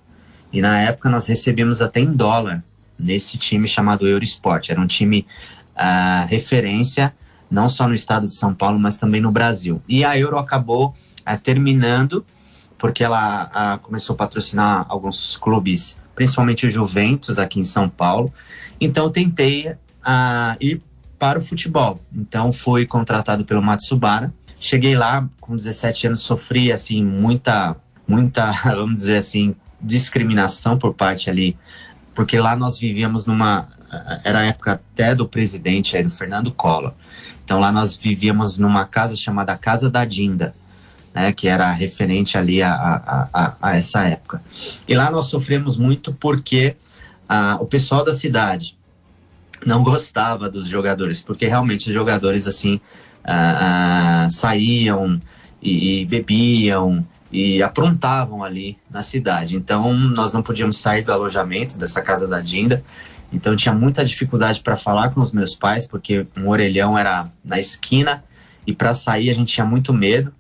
E 0.53 0.61
na 0.61 0.81
época 0.81 1.09
nós 1.09 1.27
recebíamos 1.29 1.81
até 1.81 2.01
em 2.01 2.13
dólar 2.13 2.65
nesse 2.99 3.39
time 3.39 3.69
chamado 3.69 4.09
Eurosport. 4.09 4.71
Era 4.71 4.81
um 4.81 4.87
time 4.87 5.25
uh, 5.77 6.27
referência, 6.27 7.15
não 7.49 7.69
só 7.69 7.87
no 7.87 7.95
estado 7.95 8.27
de 8.27 8.35
São 8.35 8.53
Paulo, 8.53 8.79
mas 8.79 8.99
também 8.99 9.21
no 9.21 9.31
Brasil. 9.31 9.81
E 9.89 10.05
a 10.05 10.19
Euro 10.19 10.37
acabou 10.37 10.89
uh, 11.21 11.39
terminando, 11.41 12.27
porque 12.77 13.05
ela 13.05 13.77
uh, 13.77 13.79
começou 13.79 14.15
a 14.15 14.17
patrocinar 14.17 14.85
alguns 14.89 15.37
clubes, 15.37 16.01
principalmente 16.15 16.67
o 16.67 16.71
Juventus 16.71 17.39
aqui 17.39 17.61
em 17.61 17.65
São 17.65 17.89
Paulo. 17.89 18.33
Então 18.81 19.11
tentei 19.11 19.77
ir 20.61 20.81
para 21.19 21.39
o 21.39 21.43
futebol. 21.43 22.01
Então 22.15 22.51
fui 22.53 22.85
contratado 22.85 23.45
pelo 23.45 23.63
Matsubara 23.63 24.33
Cheguei 24.59 24.95
lá 24.95 25.29
com 25.41 25.55
17 25.55 26.09
anos, 26.09 26.21
sofri 26.21 26.73
assim 26.73 27.05
muita, 27.05 27.77
muita, 28.07 28.51
vamos 28.65 28.99
dizer 28.99 29.19
assim, 29.19 29.55
discriminação 29.81 30.79
por 30.79 30.95
parte 30.95 31.29
ali, 31.29 31.57
porque 32.15 32.39
lá 32.39 32.57
nós 32.57 32.79
vivíamos 32.79 33.27
numa, 33.27 33.69
era 34.25 34.41
a 34.41 34.45
época 34.45 34.73
até 34.73 35.15
do 35.15 35.29
presidente, 35.29 36.01
do 36.03 36.11
Fernando 36.11 36.51
Collor. 36.51 36.93
Então 37.45 37.61
lá 37.61 37.71
nós 37.71 37.95
vivíamos 37.95 38.59
numa 38.59 38.85
casa 38.85 39.15
chamada 39.15 39.57
Casa 39.57 39.89
da 39.89 40.05
Dinda, 40.05 40.55
né, 41.15 41.33
que 41.33 41.47
era 41.47 41.71
referente 41.71 42.37
ali 42.37 42.63
a, 42.63 42.75
a, 42.75 43.29
a, 43.33 43.55
a 43.63 43.77
essa 43.77 44.05
época. 44.05 44.43
E 44.89 44.95
lá 44.95 45.11
nós 45.11 45.27
sofremos 45.27 45.77
muito 45.77 46.13
porque 46.13 46.77
a, 47.29 47.57
o 47.61 47.67
pessoal 47.67 48.05
da 48.05 48.13
cidade 48.13 48.77
não 49.65 49.83
gostava 49.83 50.51
dos 50.51 50.67
jogadores, 50.69 51.21
porque 51.21 51.47
realmente 51.47 51.89
os 51.89 51.95
jogadores 51.95 52.47
assim 52.47 52.81
uh, 53.27 54.31
saíam 54.31 55.21
e, 55.61 56.03
e, 56.03 56.07
bebiam 56.07 57.07
e 57.31 57.63
aprontavam 57.63 58.45
ali 58.45 58.79
na 58.91 59.03
cidade. 59.03 59.57
Então, 59.57 59.93
nós 59.93 60.33
não 60.33 60.43
podíamos 60.43 60.77
sair 60.79 61.03
do 61.03 61.13
alojamento 61.13 61.77
dessa 61.77 62.01
casa 62.01 62.27
da 62.27 62.41
Dinda. 62.41 62.85
Então, 63.33 63.53
eu 63.53 63.57
tinha 63.57 63.75
muita 63.75 64.05
dificuldade 64.05 64.61
para 64.61 64.77
falar 64.77 65.11
com 65.11 65.21
os 65.21 65.33
meus 65.33 65.55
pais, 65.55 65.87
porque 65.87 66.27
um 66.37 66.49
orelhão 66.49 66.97
era 66.97 67.29
na 67.45 67.59
esquina 67.59 68.23
e 68.67 68.73
para 68.73 68.95
sair 68.95 69.29
a 69.29 69.35
gente 69.35 69.53
tinha 69.53 69.67
muito 69.67 69.93
medo. 69.93 70.33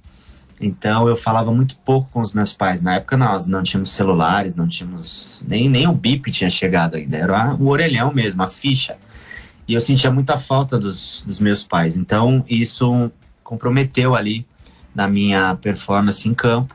Então, 0.58 1.06
eu 1.06 1.16
falava 1.16 1.52
muito 1.52 1.76
pouco 1.78 2.08
com 2.10 2.20
os 2.20 2.32
meus 2.32 2.52
pais. 2.52 2.80
Na 2.80 2.94
época, 2.94 3.16
nós 3.16 3.46
não 3.46 3.62
tínhamos 3.62 3.90
celulares, 3.90 4.54
não 4.54 4.66
tínhamos. 4.66 5.42
Nem, 5.46 5.68
nem 5.68 5.86
o 5.86 5.92
bip 5.92 6.30
tinha 6.30 6.48
chegado 6.48 6.94
ainda. 6.96 7.16
Era 7.16 7.54
o 7.54 7.68
orelhão 7.68 8.12
mesmo, 8.14 8.42
a 8.42 8.48
ficha. 8.48 8.96
E 9.68 9.74
eu 9.74 9.80
sentia 9.80 10.10
muita 10.10 10.38
falta 10.38 10.78
dos, 10.78 11.22
dos 11.26 11.40
meus 11.40 11.64
pais. 11.64 11.96
Então, 11.96 12.44
isso 12.48 13.10
comprometeu 13.42 14.14
ali 14.14 14.46
na 14.94 15.06
minha 15.06 15.54
performance 15.56 16.28
em 16.28 16.34
campo 16.34 16.74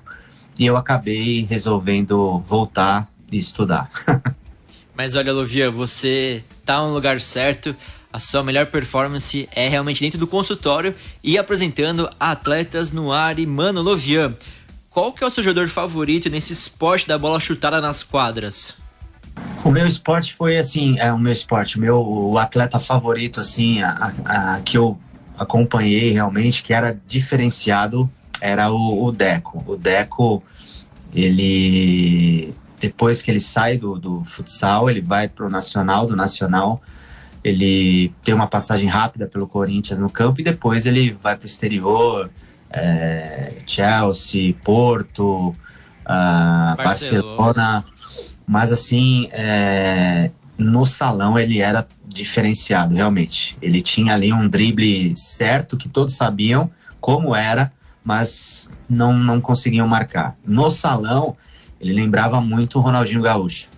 e 0.57 0.65
eu 0.65 0.77
acabei 0.77 1.43
resolvendo 1.45 2.39
voltar 2.45 3.07
e 3.31 3.38
estudar. 3.38 3.89
Mas 4.95 5.15
olha, 5.15 5.33
Lovia, 5.33 5.71
você 5.71 6.43
tá 6.65 6.79
no 6.81 6.93
lugar 6.93 7.21
certo. 7.21 7.75
A 8.13 8.19
sua 8.19 8.43
melhor 8.43 8.65
performance 8.67 9.48
é 9.53 9.69
realmente 9.69 10.01
dentro 10.01 10.19
do 10.19 10.27
consultório 10.27 10.93
e 11.24 11.38
apresentando 11.38 12.10
atletas 12.19 12.91
no 12.91 13.12
ar. 13.12 13.39
E, 13.39 13.45
mano, 13.45 13.81
Lovian, 13.81 14.36
qual 14.89 15.13
que 15.13 15.24
é 15.24 15.27
o 15.27 15.31
seu 15.31 15.41
jogador 15.41 15.69
favorito 15.69 16.29
nesse 16.29 16.51
esporte 16.51 17.07
da 17.07 17.17
bola 17.17 17.39
chutada 17.39 17.79
nas 17.79 18.03
quadras? 18.03 18.75
O 19.64 19.70
meu 19.70 19.86
esporte 19.86 20.34
foi 20.34 20.58
assim, 20.58 20.98
é 20.98 21.12
o 21.14 21.20
meu 21.20 21.32
esporte, 21.32 21.78
o 21.78 21.82
meu 21.82 22.02
o 22.02 22.38
atleta 22.38 22.80
favorito 22.80 23.40
assim, 23.40 23.82
a, 23.82 24.12
a, 24.26 24.56
a 24.56 24.62
que 24.62 24.78
eu 24.78 24.98
acompanhei 25.38 26.12
realmente, 26.12 26.64
que 26.64 26.74
era 26.74 27.00
diferenciado, 27.08 28.10
era 28.40 28.72
o, 28.72 29.06
o 29.06 29.12
Deco. 29.12 29.64
O 29.68 29.76
Deco, 29.76 30.44
ele 31.14 32.54
depois 32.80 33.22
que 33.22 33.30
ele 33.30 33.40
sai 33.40 33.78
do, 33.78 34.00
do 34.00 34.24
futsal, 34.26 34.90
ele 34.90 35.02
vai 35.02 35.28
para 35.28 35.46
o 35.46 35.50
Nacional, 35.50 36.08
do 36.08 36.16
Nacional, 36.16 36.82
ele 37.44 38.12
tem 38.24 38.34
uma 38.34 38.48
passagem 38.48 38.88
rápida 38.88 39.28
pelo 39.28 39.48
Corinthians 39.48 40.00
no 40.00 40.10
campo 40.10 40.42
e 40.42 40.44
depois 40.44 40.88
ele 40.88 41.12
vai 41.12 41.36
para 41.36 41.44
o 41.44 41.46
exterior, 41.46 42.32
é, 42.72 43.54
Chelsea, 43.68 44.56
Porto, 44.64 45.50
uh, 45.50 46.76
Barcelona. 46.76 47.84
Mas 48.51 48.70
assim, 48.70 49.29
é, 49.31 50.29
no 50.58 50.86
salão 50.86 51.39
ele 51.39 51.62
era 51.62 51.88
diferenciado, 52.05 52.93
realmente. 52.93 53.58
Ele 53.62 53.81
tinha 53.81 54.13
ali 54.13 54.34
um 54.34 54.46
drible 54.46 55.15
certo 55.15 55.77
que 55.77 55.88
todos 55.88 56.15
sabiam 56.15 56.70
como 57.00 57.34
era, 57.34 57.72
mas 58.03 58.70
não, 58.89 59.17
não 59.17 59.39
conseguiam 59.39 59.88
marcar. 59.88 60.36
No 60.46 60.70
salão, 60.70 61.38
ele 61.79 61.93
lembrava 61.93 62.41
muito 62.41 62.77
o 62.77 62.81
Ronaldinho 62.81 63.22
Gaúcho. 63.22 63.70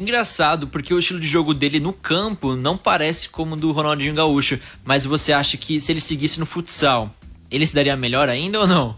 Engraçado, 0.00 0.66
porque 0.66 0.94
o 0.94 0.98
estilo 0.98 1.20
de 1.20 1.26
jogo 1.26 1.52
dele 1.52 1.78
no 1.78 1.92
campo 1.92 2.56
não 2.56 2.78
parece 2.78 3.28
como 3.28 3.52
o 3.52 3.58
do 3.58 3.70
Ronaldinho 3.70 4.14
Gaúcho, 4.14 4.58
mas 4.82 5.04
você 5.04 5.30
acha 5.30 5.58
que 5.58 5.78
se 5.78 5.92
ele 5.92 6.00
seguisse 6.00 6.40
no 6.40 6.46
futsal, 6.46 7.14
ele 7.50 7.66
se 7.66 7.74
daria 7.74 7.94
melhor 7.94 8.30
ainda 8.30 8.60
ou 8.60 8.66
não? 8.66 8.96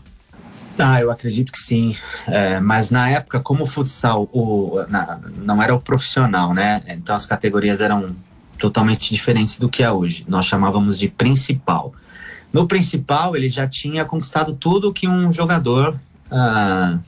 Ah, 0.79 1.01
eu 1.01 1.11
acredito 1.11 1.51
que 1.51 1.59
sim. 1.59 1.95
É, 2.27 2.61
mas 2.61 2.91
na 2.91 3.11
época, 3.11 3.41
como 3.41 3.65
o 3.65 3.67
futsal 3.67 4.29
o, 4.33 4.85
na, 4.89 5.19
não 5.37 5.63
era 5.63 5.75
o 5.75 5.81
profissional, 5.81 6.55
né? 6.55 6.83
Então 6.87 7.15
as 7.15 7.27
categorias 7.27 7.81
eram 7.81 8.15
totalmente 8.59 9.13
diferentes 9.13 9.59
do 9.59 9.69
que 9.69 9.83
é 9.83 9.91
hoje. 9.91 10.25
Nós 10.29 10.47
chamávamos 10.47 10.99
de 10.99 11.09
principal. 11.09 11.93
No 12.53 12.67
principal, 12.67 13.37
ele 13.37 13.49
já 13.49 13.67
tinha 13.67 14.05
conquistado 14.05 14.55
tudo 14.55 14.93
que 14.93 15.09
um 15.09 15.33
jogador 15.33 15.99
ah, 16.31 16.99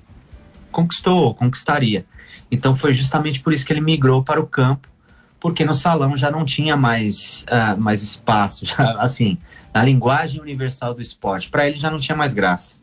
conquistou, 0.71 1.35
conquistaria. 1.35 2.05
Então 2.51 2.75
foi 2.75 2.93
justamente 2.93 3.41
por 3.41 3.53
isso 3.53 3.65
que 3.65 3.73
ele 3.73 3.81
migrou 3.81 4.23
para 4.23 4.41
o 4.41 4.47
campo, 4.47 4.89
porque 5.39 5.65
no 5.65 5.73
salão 5.73 6.17
já 6.17 6.31
não 6.31 6.45
tinha 6.45 6.77
mais, 6.77 7.47
uh, 7.49 7.81
mais 7.81 8.03
espaço, 8.03 8.67
já, 8.67 8.97
assim, 8.99 9.39
na 9.73 9.83
linguagem 9.83 10.41
universal 10.41 10.93
do 10.93 11.01
esporte. 11.01 11.49
Para 11.49 11.67
ele 11.67 11.79
já 11.79 11.91
não 11.91 11.99
tinha 11.99 12.17
mais 12.17 12.35
graça. 12.35 12.80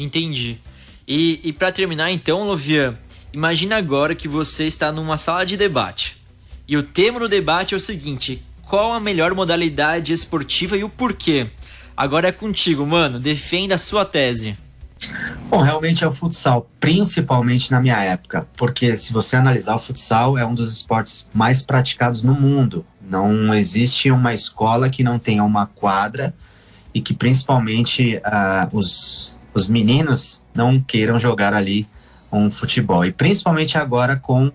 Entendi. 0.00 0.58
E, 1.06 1.40
e 1.44 1.52
para 1.52 1.70
terminar, 1.70 2.10
então, 2.10 2.44
Lovian, 2.44 2.96
imagina 3.32 3.76
agora 3.76 4.14
que 4.14 4.26
você 4.26 4.64
está 4.64 4.90
numa 4.90 5.18
sala 5.18 5.44
de 5.44 5.56
debate. 5.56 6.16
E 6.66 6.76
o 6.76 6.82
tema 6.82 7.20
do 7.20 7.28
debate 7.28 7.74
é 7.74 7.76
o 7.76 7.80
seguinte: 7.80 8.42
qual 8.62 8.94
a 8.94 9.00
melhor 9.00 9.34
modalidade 9.34 10.12
esportiva 10.12 10.76
e 10.76 10.84
o 10.84 10.88
porquê? 10.88 11.50
Agora 11.94 12.28
é 12.28 12.32
contigo, 12.32 12.86
mano. 12.86 13.20
Defenda 13.20 13.74
a 13.74 13.78
sua 13.78 14.06
tese. 14.06 14.56
Bom, 15.50 15.60
realmente 15.60 16.02
é 16.02 16.06
o 16.06 16.12
futsal, 16.12 16.70
principalmente 16.78 17.70
na 17.70 17.80
minha 17.80 17.98
época, 18.02 18.46
porque 18.56 18.96
se 18.96 19.12
você 19.12 19.36
analisar 19.36 19.74
o 19.74 19.78
futsal 19.78 20.38
é 20.38 20.46
um 20.46 20.54
dos 20.54 20.72
esportes 20.72 21.26
mais 21.34 21.60
praticados 21.60 22.22
no 22.22 22.34
mundo. 22.34 22.86
Não 23.02 23.52
existe 23.52 24.10
uma 24.10 24.32
escola 24.32 24.88
que 24.88 25.02
não 25.02 25.18
tenha 25.18 25.42
uma 25.42 25.66
quadra 25.66 26.34
e 26.94 27.00
que 27.00 27.12
principalmente 27.12 28.16
uh, 28.18 28.76
os 28.76 29.34
os 29.52 29.66
meninos 29.66 30.42
não 30.54 30.80
queiram 30.80 31.18
jogar 31.18 31.54
ali 31.54 31.86
um 32.32 32.50
futebol. 32.50 33.04
E 33.04 33.12
principalmente 33.12 33.76
agora 33.76 34.16
com 34.16 34.52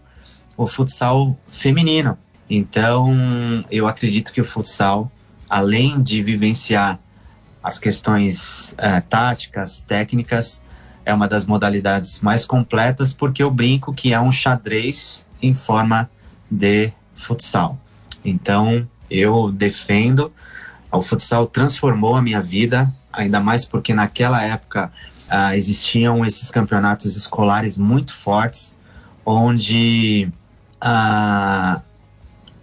o 0.58 0.66
futsal 0.66 1.38
feminino. 1.48 2.18
Então, 2.50 3.66
eu 3.70 3.88
acredito 3.88 4.32
que 4.32 4.40
o 4.40 4.46
futsal, 4.46 5.12
além 5.50 6.02
de 6.02 6.22
vivenciar 6.22 7.00
as 7.62 7.80
questões 7.80 8.76
é, 8.78 9.02
táticas, 9.02 9.82
técnicas, 9.82 10.62
é 11.04 11.14
uma 11.14 11.28
das 11.28 11.46
modalidades 11.46 12.22
mais 12.22 12.46
completas, 12.46 13.14
porque 13.14 13.44
eu 13.44 13.52
brinco 13.52 13.94
que 13.94 14.14
é 14.14 14.20
um 14.20 14.32
xadrez 14.32 15.26
em 15.42 15.54
forma 15.54 16.10
de 16.50 16.92
futsal. 17.14 17.80
Então, 18.24 18.88
eu 19.10 19.52
defendo. 19.52 20.32
O 20.92 21.02
futsal 21.02 21.46
transformou 21.48 22.16
a 22.16 22.22
minha 22.22 22.40
vida, 22.40 22.92
ainda 23.16 23.40
mais 23.40 23.66
porque 23.66 23.94
naquela 23.94 24.44
época 24.44 24.92
uh, 25.32 25.54
existiam 25.54 26.26
esses 26.26 26.52
campeonatos 26.52 27.16
escolares 27.16 27.78
muito 27.78 28.14
fortes, 28.14 28.78
onde 29.26 30.30
uh, 30.84 31.82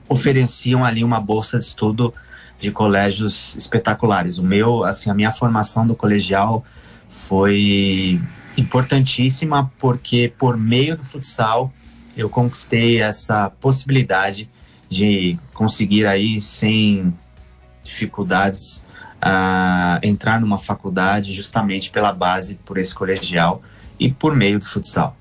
ofereciam 0.08 0.84
ali 0.84 1.02
uma 1.02 1.20
bolsa 1.20 1.58
de 1.58 1.64
estudo 1.64 2.14
de 2.58 2.70
colégios 2.70 3.56
espetaculares. 3.56 4.38
O 4.38 4.42
meu, 4.44 4.84
assim, 4.84 5.10
a 5.10 5.14
minha 5.14 5.32
formação 5.32 5.86
do 5.86 5.96
colegial 5.96 6.64
foi 7.08 8.20
importantíssima 8.56 9.72
porque 9.78 10.32
por 10.38 10.56
meio 10.56 10.96
do 10.96 11.02
futsal 11.02 11.72
eu 12.16 12.28
conquistei 12.28 13.00
essa 13.00 13.50
possibilidade 13.50 14.48
de 14.88 15.38
conseguir 15.54 16.06
aí 16.06 16.40
sem 16.40 17.12
dificuldades 17.82 18.86
a 19.22 20.00
entrar 20.02 20.40
numa 20.40 20.58
faculdade 20.58 21.32
justamente 21.32 21.90
pela 21.90 22.12
base 22.12 22.56
por 22.64 22.76
esse 22.76 22.92
colegial 22.92 23.62
e 23.98 24.10
por 24.10 24.34
meio 24.34 24.58
do 24.58 24.64
futsal. 24.64 25.16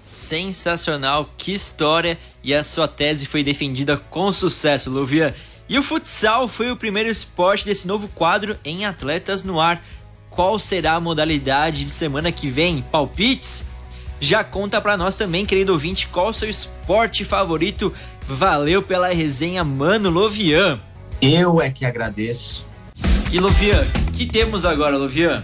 Sensacional, 0.00 1.28
que 1.36 1.52
história! 1.52 2.18
E 2.42 2.54
a 2.54 2.64
sua 2.64 2.88
tese 2.88 3.26
foi 3.26 3.44
defendida 3.44 3.96
com 3.96 4.32
sucesso, 4.32 4.90
Luvia. 4.90 5.34
E 5.68 5.78
o 5.78 5.82
futsal 5.82 6.48
foi 6.48 6.70
o 6.70 6.76
primeiro 6.76 7.10
esporte 7.10 7.64
desse 7.64 7.86
novo 7.86 8.08
quadro 8.08 8.58
em 8.64 8.86
Atletas 8.86 9.44
no 9.44 9.60
Ar. 9.60 9.84
Qual 10.30 10.58
será 10.58 10.94
a 10.94 11.00
modalidade 11.00 11.84
de 11.84 11.90
semana 11.90 12.32
que 12.32 12.48
vem? 12.48 12.82
Palpites? 12.90 13.64
Já 14.18 14.42
conta 14.42 14.80
pra 14.80 14.96
nós 14.96 15.14
também, 15.14 15.44
querido 15.44 15.72
ouvinte, 15.72 16.08
qual 16.08 16.30
o 16.30 16.34
seu 16.34 16.48
esporte 16.48 17.24
favorito. 17.24 17.92
Valeu 18.26 18.82
pela 18.82 19.12
resenha, 19.12 19.62
mano 19.62 20.10
Lovian. 20.10 20.80
Eu 21.20 21.60
é 21.60 21.70
que 21.70 21.84
agradeço 21.84 22.64
e 23.32 23.40
Luvian, 23.40 23.82
que 24.14 24.26
temos 24.26 24.66
agora, 24.66 24.98
Luvian? 24.98 25.42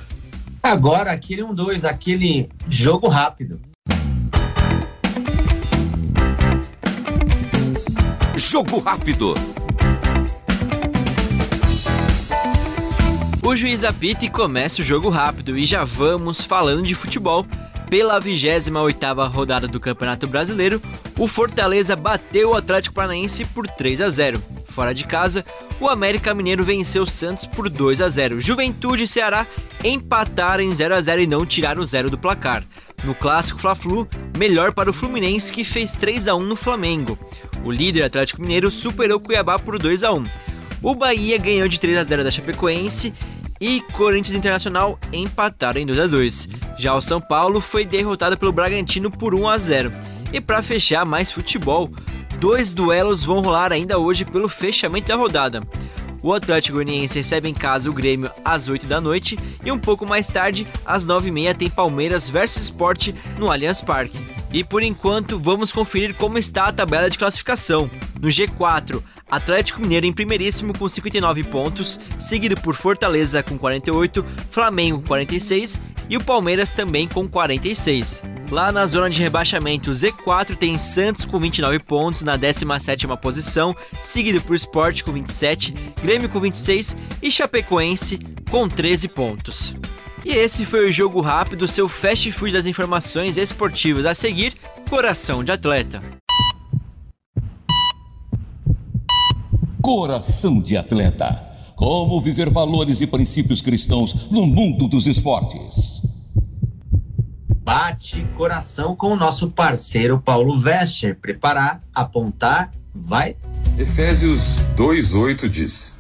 Agora 0.63 1.11
aquele 1.11 1.43
um 1.43 1.55
dois, 1.55 1.87
aquele 1.87 2.51
jogo 2.69 3.09
rápido. 3.09 3.59
Jogo 8.37 8.79
rápido. 8.79 9.33
O 13.43 13.57
juiz 13.57 13.83
apita 13.83 14.27
e 14.27 14.29
começa 14.29 14.83
o 14.83 14.85
jogo 14.85 15.09
rápido 15.09 15.57
e 15.57 15.65
já 15.65 15.83
vamos 15.83 16.43
falando 16.43 16.83
de 16.83 16.95
futebol. 16.95 17.47
Pela 17.89 18.21
28ª 18.21 19.27
rodada 19.33 19.67
do 19.67 19.81
Campeonato 19.81 20.27
Brasileiro, 20.27 20.83
o 21.19 21.27
Fortaleza 21.27 21.97
bateu 21.97 22.51
o 22.51 22.55
Atlético 22.55 22.97
Paranaense 22.97 23.47
por 23.47 23.67
3 23.67 24.03
a 24.03 24.11
0. 24.11 24.58
Fora 24.79 24.95
de 24.95 25.03
casa, 25.03 25.45
o 25.81 25.89
América 25.89 26.33
Mineiro 26.33 26.63
venceu 26.63 27.03
o 27.03 27.07
Santos 27.07 27.45
por 27.45 27.69
2 27.69 28.01
a 28.01 28.09
0. 28.09 28.41
Juventude 28.41 29.03
e 29.03 29.09
Ceará 29.09 29.45
empataram 29.83 30.63
em 30.63 30.71
0 30.71 30.95
a 30.95 31.01
0 31.01 31.23
e 31.23 31.27
não 31.27 31.45
tiraram 31.45 31.83
o 31.83 31.87
zero 31.87 32.09
do 32.09 32.17
placar. 32.17 32.63
No 33.03 33.13
clássico 33.13 33.59
Fla-Flu, 33.59 34.07
melhor 34.39 34.73
para 34.73 34.89
o 34.89 34.93
Fluminense 34.93 35.51
que 35.51 35.65
fez 35.65 35.95
3 35.95 36.29
a 36.29 36.37
1 36.37 36.45
no 36.45 36.55
Flamengo. 36.55 37.19
O 37.65 37.73
líder 37.73 38.05
Atlético 38.05 38.41
Mineiro 38.41 38.71
superou 38.71 39.19
Cuiabá 39.19 39.59
por 39.59 39.81
2 39.81 40.05
a 40.05 40.13
1. 40.13 40.25
O 40.81 40.95
Bahia 40.95 41.39
ganhou 41.39 41.67
de 41.67 41.81
3 41.81 41.99
a 41.99 42.05
0 42.05 42.23
da 42.23 42.31
Chapecoense 42.31 43.13
e 43.61 43.81
Corinthians 43.81 44.37
Internacional 44.37 44.97
empataram 45.13 45.81
em 45.81 45.87
2 45.87 45.99
a 45.99 46.07
2. 46.07 46.49
Já 46.79 46.95
o 46.95 47.03
São 47.03 47.21
Paulo 47.21 47.61
foi 47.61 47.85
derrotado 47.85 48.39
pelo 48.39 48.53
Bragantino 48.53 49.11
por 49.11 49.35
1 49.35 49.49
a 49.49 49.59
0. 49.59 49.93
E 50.33 50.41
para 50.41 50.63
fechar 50.63 51.05
mais 51.05 51.33
futebol, 51.33 51.91
dois 52.39 52.73
duelos 52.73 53.25
vão 53.25 53.41
rolar 53.41 53.73
ainda 53.73 53.99
hoje 53.99 54.25
pelo 54.25 54.49
fechamento 54.49 55.09
da 55.09 55.17
rodada. 55.17 55.63
O 56.23 56.33
Atlético 56.33 56.75
Goianiense 56.75 57.19
recebe 57.19 57.49
em 57.49 57.55
casa 57.55 57.89
o 57.89 57.93
Grêmio 57.93 58.31
às 58.45 58.69
8 58.69 58.87
da 58.87 59.01
noite 59.01 59.39
e 59.65 59.71
um 59.71 59.79
pouco 59.79 60.05
mais 60.05 60.27
tarde, 60.27 60.67
às 60.85 61.07
9h30, 61.07 61.57
tem 61.57 61.71
Palmeiras 61.71 62.29
versus 62.29 62.65
Sport 62.65 63.11
no 63.39 63.51
Allianz 63.51 63.81
Parque. 63.81 64.19
E 64.53 64.65
por 64.65 64.83
enquanto, 64.83 65.39
vamos 65.39 65.71
conferir 65.73 66.15
como 66.15 66.39
está 66.39 66.67
a 66.67 66.73
tabela 66.73 67.11
de 67.11 67.19
classificação. 67.19 67.91
No 68.21 68.29
G4, 68.29 69.03
Atlético 69.31 69.81
Mineiro 69.81 70.07
em 70.07 70.13
primeiríssimo 70.13 70.77
com 70.77 70.89
59 70.89 71.45
pontos, 71.45 72.01
seguido 72.19 72.61
por 72.61 72.75
Fortaleza 72.75 73.43
com 73.43 73.59
48, 73.59 74.25
Flamengo 74.51 74.99
com 75.01 75.09
46 75.09 75.79
e 76.09 76.17
o 76.17 76.25
Palmeiras 76.25 76.73
também 76.73 77.07
com 77.07 77.29
46. 77.29 78.23
Lá 78.51 78.73
na 78.73 78.87
zona 78.87 79.11
de 79.11 79.21
rebaixamento, 79.21 79.91
o 79.91 79.95
Z4 79.95 80.57
tem 80.57 80.79
Santos 80.79 81.27
com 81.27 81.39
29 81.39 81.79
pontos 81.81 82.23
na 82.23 82.39
17ª 82.39 83.17
posição, 83.19 83.77
seguido 84.03 84.41
por 84.41 84.57
Sport 84.57 85.03
com 85.03 85.13
27, 85.13 85.75
Grêmio 86.03 86.29
com 86.29 86.41
26 86.41 86.97
e 87.23 87.31
Chapecoense 87.31 88.19
com 88.51 88.67
13 88.67 89.09
pontos. 89.09 89.75
E 90.25 90.33
esse 90.33 90.65
foi 90.65 90.89
o 90.89 90.93
Jogo 90.93 91.21
Rápido, 91.21 91.69
seu 91.69 91.89
fast 91.89 92.33
food 92.33 92.53
das 92.53 92.67
informações 92.67 93.37
esportivas 93.37 94.07
a 94.07 94.15
seguir, 94.15 94.55
Coração 94.89 95.45
de 95.45 95.53
Atleta. 95.53 96.03
Coração 99.83 100.61
de 100.61 100.77
Atleta. 100.77 101.45
Como 101.77 102.21
viver 102.21 102.51
valores 102.51 103.01
e 103.01 103.07
princípios 103.07 103.63
cristãos 103.63 104.31
no 104.31 104.45
mundo 104.47 104.89
dos 104.89 105.07
esportes. 105.07 105.98
Bate 107.69 108.27
coração 108.35 108.97
com 108.97 109.13
o 109.13 109.17
nosso 109.17 109.51
parceiro 109.51 110.19
Paulo 110.19 110.59
Vescher. 110.59 111.15
Preparar, 111.21 111.83
apontar, 111.95 112.73
vai. 112.95 113.37
Efésios 113.77 114.41
2:8 114.75 115.47
diz: 115.51 115.95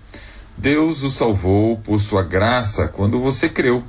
Deus 0.56 1.02
o 1.02 1.10
salvou 1.10 1.76
por 1.76 2.00
sua 2.00 2.22
graça 2.22 2.88
quando 2.88 3.20
você 3.20 3.50
creu, 3.50 3.84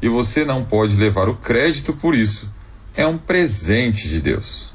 e 0.00 0.08
você 0.08 0.46
não 0.46 0.64
pode 0.64 0.96
levar 0.96 1.28
o 1.28 1.36
crédito 1.36 1.92
por 1.92 2.14
isso. 2.14 2.50
É 2.96 3.06
um 3.06 3.18
presente 3.18 4.08
de 4.08 4.18
Deus. 4.18 4.72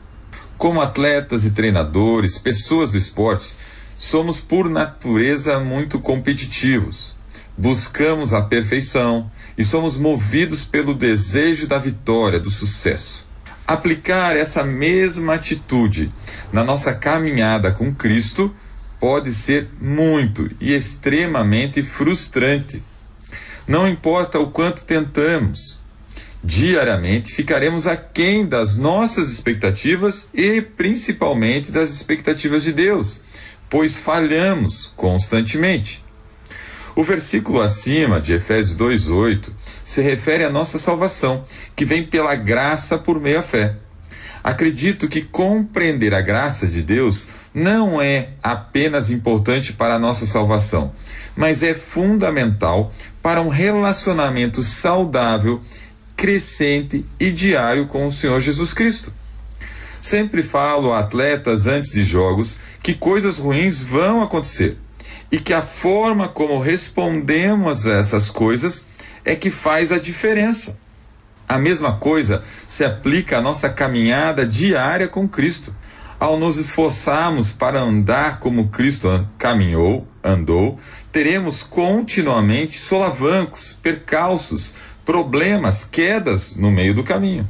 Como 0.55 0.81
atletas 0.81 1.45
e 1.45 1.51
treinadores, 1.51 2.38
pessoas 2.38 2.91
do 2.91 2.97
esporte, 2.99 3.55
somos 3.97 4.39
por 4.39 4.69
natureza 4.69 5.60
muito 5.60 5.99
competitivos. 5.99 7.15
Buscamos 7.58 8.36
a 8.36 8.41
perfeição 8.43 9.31
e 9.58 9.63
somos 9.63 9.98
movidos 9.98 10.63
pelo 10.63 10.94
desejo 10.94 11.68
da 11.68 11.78
vitória, 11.78 12.39
do 12.39 12.50
sucesso. 12.50 13.28
Aplicar 13.68 14.36
essa 14.36 14.63
mesma 14.63 15.36
atitude 15.36 16.12
na 16.54 16.63
nossa 16.63 16.94
caminhada 16.94 17.72
com 17.72 17.94
Cristo 17.94 18.54
pode 19.00 19.34
ser 19.34 19.70
muito 19.80 20.50
e 20.60 20.74
extremamente 20.74 21.82
frustrante. 21.82 22.84
Não 23.68 23.88
importa 23.88 24.39
o 24.39 24.52
quanto 24.52 24.84
tentamos, 24.84 25.80
diariamente 26.44 27.32
ficaremos 27.32 27.88
aquém 27.88 28.46
das 28.46 28.78
nossas 28.78 29.32
expectativas 29.32 30.30
e 30.34 30.62
principalmente 30.62 31.72
das 31.72 31.89
expectativas 31.89 32.63
de 32.63 32.72
Deus 32.72 33.22
pois 33.70 33.98
falhamos 33.98 34.91
constantemente. 34.96 36.05
O 36.95 37.03
versículo 37.03 37.62
acima 37.62 38.21
de 38.21 38.34
Efésios 38.34 38.73
2:8 38.77 39.53
se 39.84 40.01
refere 40.01 40.45
à 40.45 40.49
nossa 40.49 40.79
salvação, 40.79 41.43
que 41.75 41.84
vem 41.84 42.05
pela 42.08 42.36
graça 42.36 42.97
por 42.97 43.19
meio 43.19 43.39
à 43.39 43.43
fé. 43.43 43.75
Acredito 44.41 45.10
que 45.10 45.21
compreender 45.21 46.13
a 46.13 46.21
graça 46.21 46.65
de 46.65 46.81
Deus 46.81 47.27
não 47.53 48.01
é 48.01 48.29
apenas 48.41 49.12
importante 49.12 49.73
para 49.73 49.95
a 49.95 49.99
nossa 49.99 50.25
salvação, 50.25 50.93
mas 51.36 51.63
é 51.63 51.73
fundamental 51.73 52.93
para 53.21 53.41
um 53.41 53.49
relacionamento 53.49 54.63
saudável, 54.63 55.62
crescente 56.15 57.05
e 57.19 57.29
diário 57.29 57.88
com 57.88 58.08
o 58.08 58.12
Senhor 58.12 58.39
Jesus 58.39 58.71
Cristo. 58.71 59.12
Sempre 59.99 60.41
falo 60.41 60.93
a 60.93 60.99
atletas 60.99 61.67
antes 61.67 61.91
de 61.91 62.03
jogos 62.03 62.58
que 62.81 62.93
coisas 62.93 63.38
ruins 63.38 63.81
vão 63.81 64.21
acontecer 64.21 64.77
e 65.36 65.39
que 65.41 65.54
a 65.54 65.62
forma 65.62 66.30
como 66.30 66.62
respondemos 66.62 67.86
a 67.86 67.95
essas 67.95 68.30
coisas 68.30 68.86
é 69.26 69.36
que 69.36 69.52
faz 69.52 69.91
a 69.91 70.00
diferença. 70.00 70.80
A 71.45 71.60
mesma 71.60 71.91
coisa 71.91 72.41
se 72.65 72.86
aplica 72.86 73.39
à 73.39 73.41
nossa 73.41 73.67
caminhada 73.67 74.45
diária 74.45 75.10
com 75.10 75.28
Cristo. 75.28 75.76
Ao 76.17 76.39
nos 76.39 76.58
esforçarmos 76.58 77.52
para 77.52 77.82
andar 77.82 78.39
como 78.39 78.69
Cristo 78.69 79.28
caminhou, 79.38 80.08
andou, 80.24 80.80
teremos 81.12 81.63
continuamente 81.63 82.80
solavancos, 82.80 83.78
percalços, 83.84 84.76
problemas, 85.04 85.84
quedas 85.84 86.56
no 86.56 86.71
meio 86.71 86.93
do 86.93 87.04
caminho. 87.04 87.45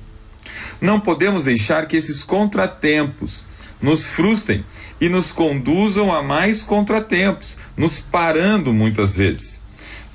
Não 0.82 1.00
podemos 1.00 1.44
deixar 1.44 1.86
que 1.86 1.98
esses 1.98 2.24
contratempos 2.24 3.46
nos 3.82 4.04
frustrem 4.04 4.64
e 5.00 5.10
nos 5.10 5.32
conduzam 5.32 6.14
a 6.14 6.22
mais 6.22 6.62
contratempos, 6.62 7.58
nos 7.76 8.00
parando 8.00 8.74
muitas 8.74 9.16
vezes. 9.16 9.62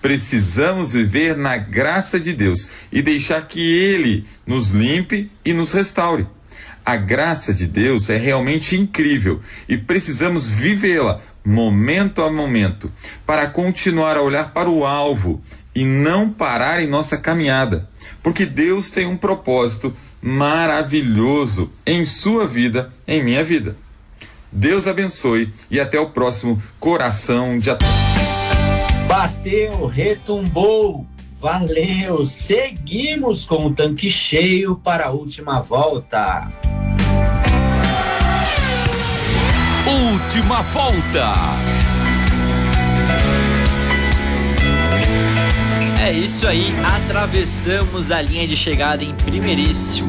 Precisamos 0.01 0.95
viver 0.95 1.37
na 1.37 1.59
graça 1.59 2.19
de 2.19 2.33
Deus 2.33 2.71
e 2.91 3.03
deixar 3.03 3.47
que 3.47 3.61
Ele 3.61 4.25
nos 4.47 4.71
limpe 4.71 5.31
e 5.45 5.53
nos 5.53 5.73
restaure. 5.73 6.27
A 6.85 6.97
graça 6.97 7.53
de 7.53 7.67
Deus 7.67 8.09
é 8.09 8.17
realmente 8.17 8.77
incrível 8.77 9.41
e 9.69 9.77
precisamos 9.77 10.49
vivê-la 10.49 11.21
momento 11.45 12.23
a 12.23 12.31
momento 12.31 12.93
para 13.27 13.47
continuar 13.47 14.17
a 14.17 14.23
olhar 14.23 14.53
para 14.53 14.69
o 14.69 14.85
alvo 14.85 15.43
e 15.75 15.85
não 15.85 16.31
parar 16.31 16.83
em 16.83 16.87
nossa 16.87 17.17
caminhada, 17.17 17.89
porque 18.23 18.45
Deus 18.45 18.91
tem 18.91 19.07
um 19.07 19.17
propósito 19.17 19.95
maravilhoso 20.21 21.71
em 21.87 22.05
sua 22.05 22.47
vida, 22.47 22.91
em 23.07 23.23
minha 23.23 23.43
vida. 23.43 23.77
Deus 24.53 24.87
abençoe 24.87 25.53
e 25.71 25.79
até 25.79 25.99
o 25.99 26.11
próximo 26.11 26.61
Coração 26.79 27.59
de 27.59 27.71
Atleta. 27.71 27.95
Bateu, 29.07 29.87
retumbou, 29.87 31.07
valeu! 31.39 32.25
Seguimos 32.25 33.45
com 33.45 33.67
o 33.67 33.75
tanque 33.75 34.11
cheio 34.11 34.77
para 34.77 35.07
a 35.07 35.11
última 35.11 35.61
volta. 35.61 36.49
Última 39.87 40.63
volta. 40.63 41.90
É 46.11 46.13
isso 46.13 46.45
aí, 46.49 46.75
atravessamos 46.85 48.11
a 48.11 48.21
linha 48.21 48.45
de 48.45 48.57
chegada 48.57 49.05
em 49.05 49.15
primeiríssimo. 49.15 50.09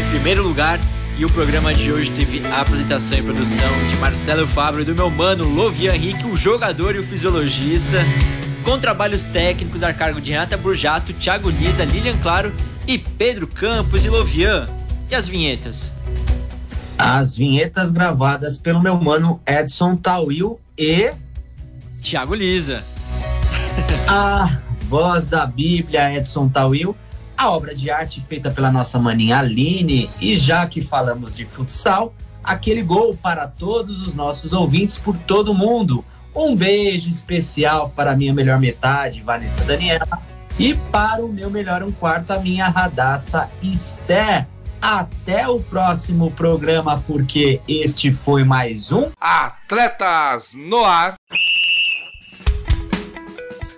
Em 0.00 0.10
primeiro 0.10 0.40
lugar, 0.40 0.78
e 1.18 1.24
o 1.24 1.30
programa 1.30 1.74
de 1.74 1.90
hoje 1.90 2.12
teve 2.12 2.46
a 2.46 2.60
apresentação 2.60 3.18
e 3.18 3.22
produção 3.24 3.88
de 3.88 3.96
Marcelo 3.96 4.46
Fábio 4.46 4.82
e 4.82 4.84
do 4.84 4.94
meu 4.94 5.10
mano 5.10 5.42
Lovian 5.42 5.96
Henrique, 5.96 6.28
o 6.28 6.36
jogador 6.36 6.94
e 6.94 7.00
o 7.00 7.02
fisiologista, 7.02 7.96
com 8.62 8.78
trabalhos 8.78 9.24
técnicos 9.24 9.82
a 9.82 9.92
cargo 9.92 10.20
de 10.20 10.30
Renata 10.30 10.56
Burjato, 10.56 11.12
Thiago 11.12 11.50
Lisa, 11.50 11.84
Lilian 11.84 12.18
Claro 12.18 12.54
e 12.86 12.96
Pedro 12.96 13.48
Campos 13.48 14.04
e 14.04 14.08
Lovian. 14.08 14.68
E 15.10 15.14
as 15.16 15.26
vinhetas? 15.26 15.90
As 16.96 17.34
vinhetas 17.34 17.90
gravadas 17.90 18.56
pelo 18.56 18.80
meu 18.80 18.94
mano 18.94 19.40
Edson 19.44 19.96
Tawil 19.96 20.60
e 20.78 21.12
Thiago 22.00 22.32
Lisa. 22.32 22.84
a 24.06 24.58
voz 24.92 25.26
da 25.26 25.46
Bíblia 25.46 26.14
Edson 26.14 26.50
Tawil 26.50 26.94
a 27.34 27.50
obra 27.50 27.74
de 27.74 27.90
arte 27.90 28.20
feita 28.20 28.50
pela 28.50 28.70
nossa 28.70 28.98
maninha 28.98 29.38
Aline. 29.38 30.10
E 30.20 30.36
já 30.36 30.66
que 30.66 30.82
falamos 30.82 31.34
de 31.34 31.46
futsal, 31.46 32.14
aquele 32.44 32.82
gol 32.82 33.16
para 33.16 33.48
todos 33.48 34.06
os 34.06 34.14
nossos 34.14 34.52
ouvintes 34.52 34.98
por 34.98 35.16
todo 35.16 35.54
mundo. 35.54 36.04
Um 36.36 36.54
beijo 36.54 37.08
especial 37.08 37.90
para 37.96 38.12
a 38.12 38.16
minha 38.16 38.34
melhor 38.34 38.60
metade, 38.60 39.22
Vanessa 39.22 39.64
Daniela, 39.64 40.20
e 40.58 40.74
para 40.74 41.24
o 41.24 41.32
meu 41.32 41.48
melhor 41.48 41.82
um 41.82 41.90
quarto, 41.90 42.30
a 42.32 42.38
minha 42.38 42.68
radaça 42.68 43.50
Esther. 43.62 44.46
Até 44.78 45.48
o 45.48 45.58
próximo 45.58 46.30
programa, 46.32 47.02
porque 47.06 47.62
este 47.66 48.12
foi 48.12 48.44
mais 48.44 48.92
um 48.92 49.10
Atletas 49.18 50.52
no 50.54 50.84
Ar. 50.84 51.14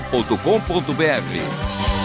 transmundial.com.br. 0.00 2.01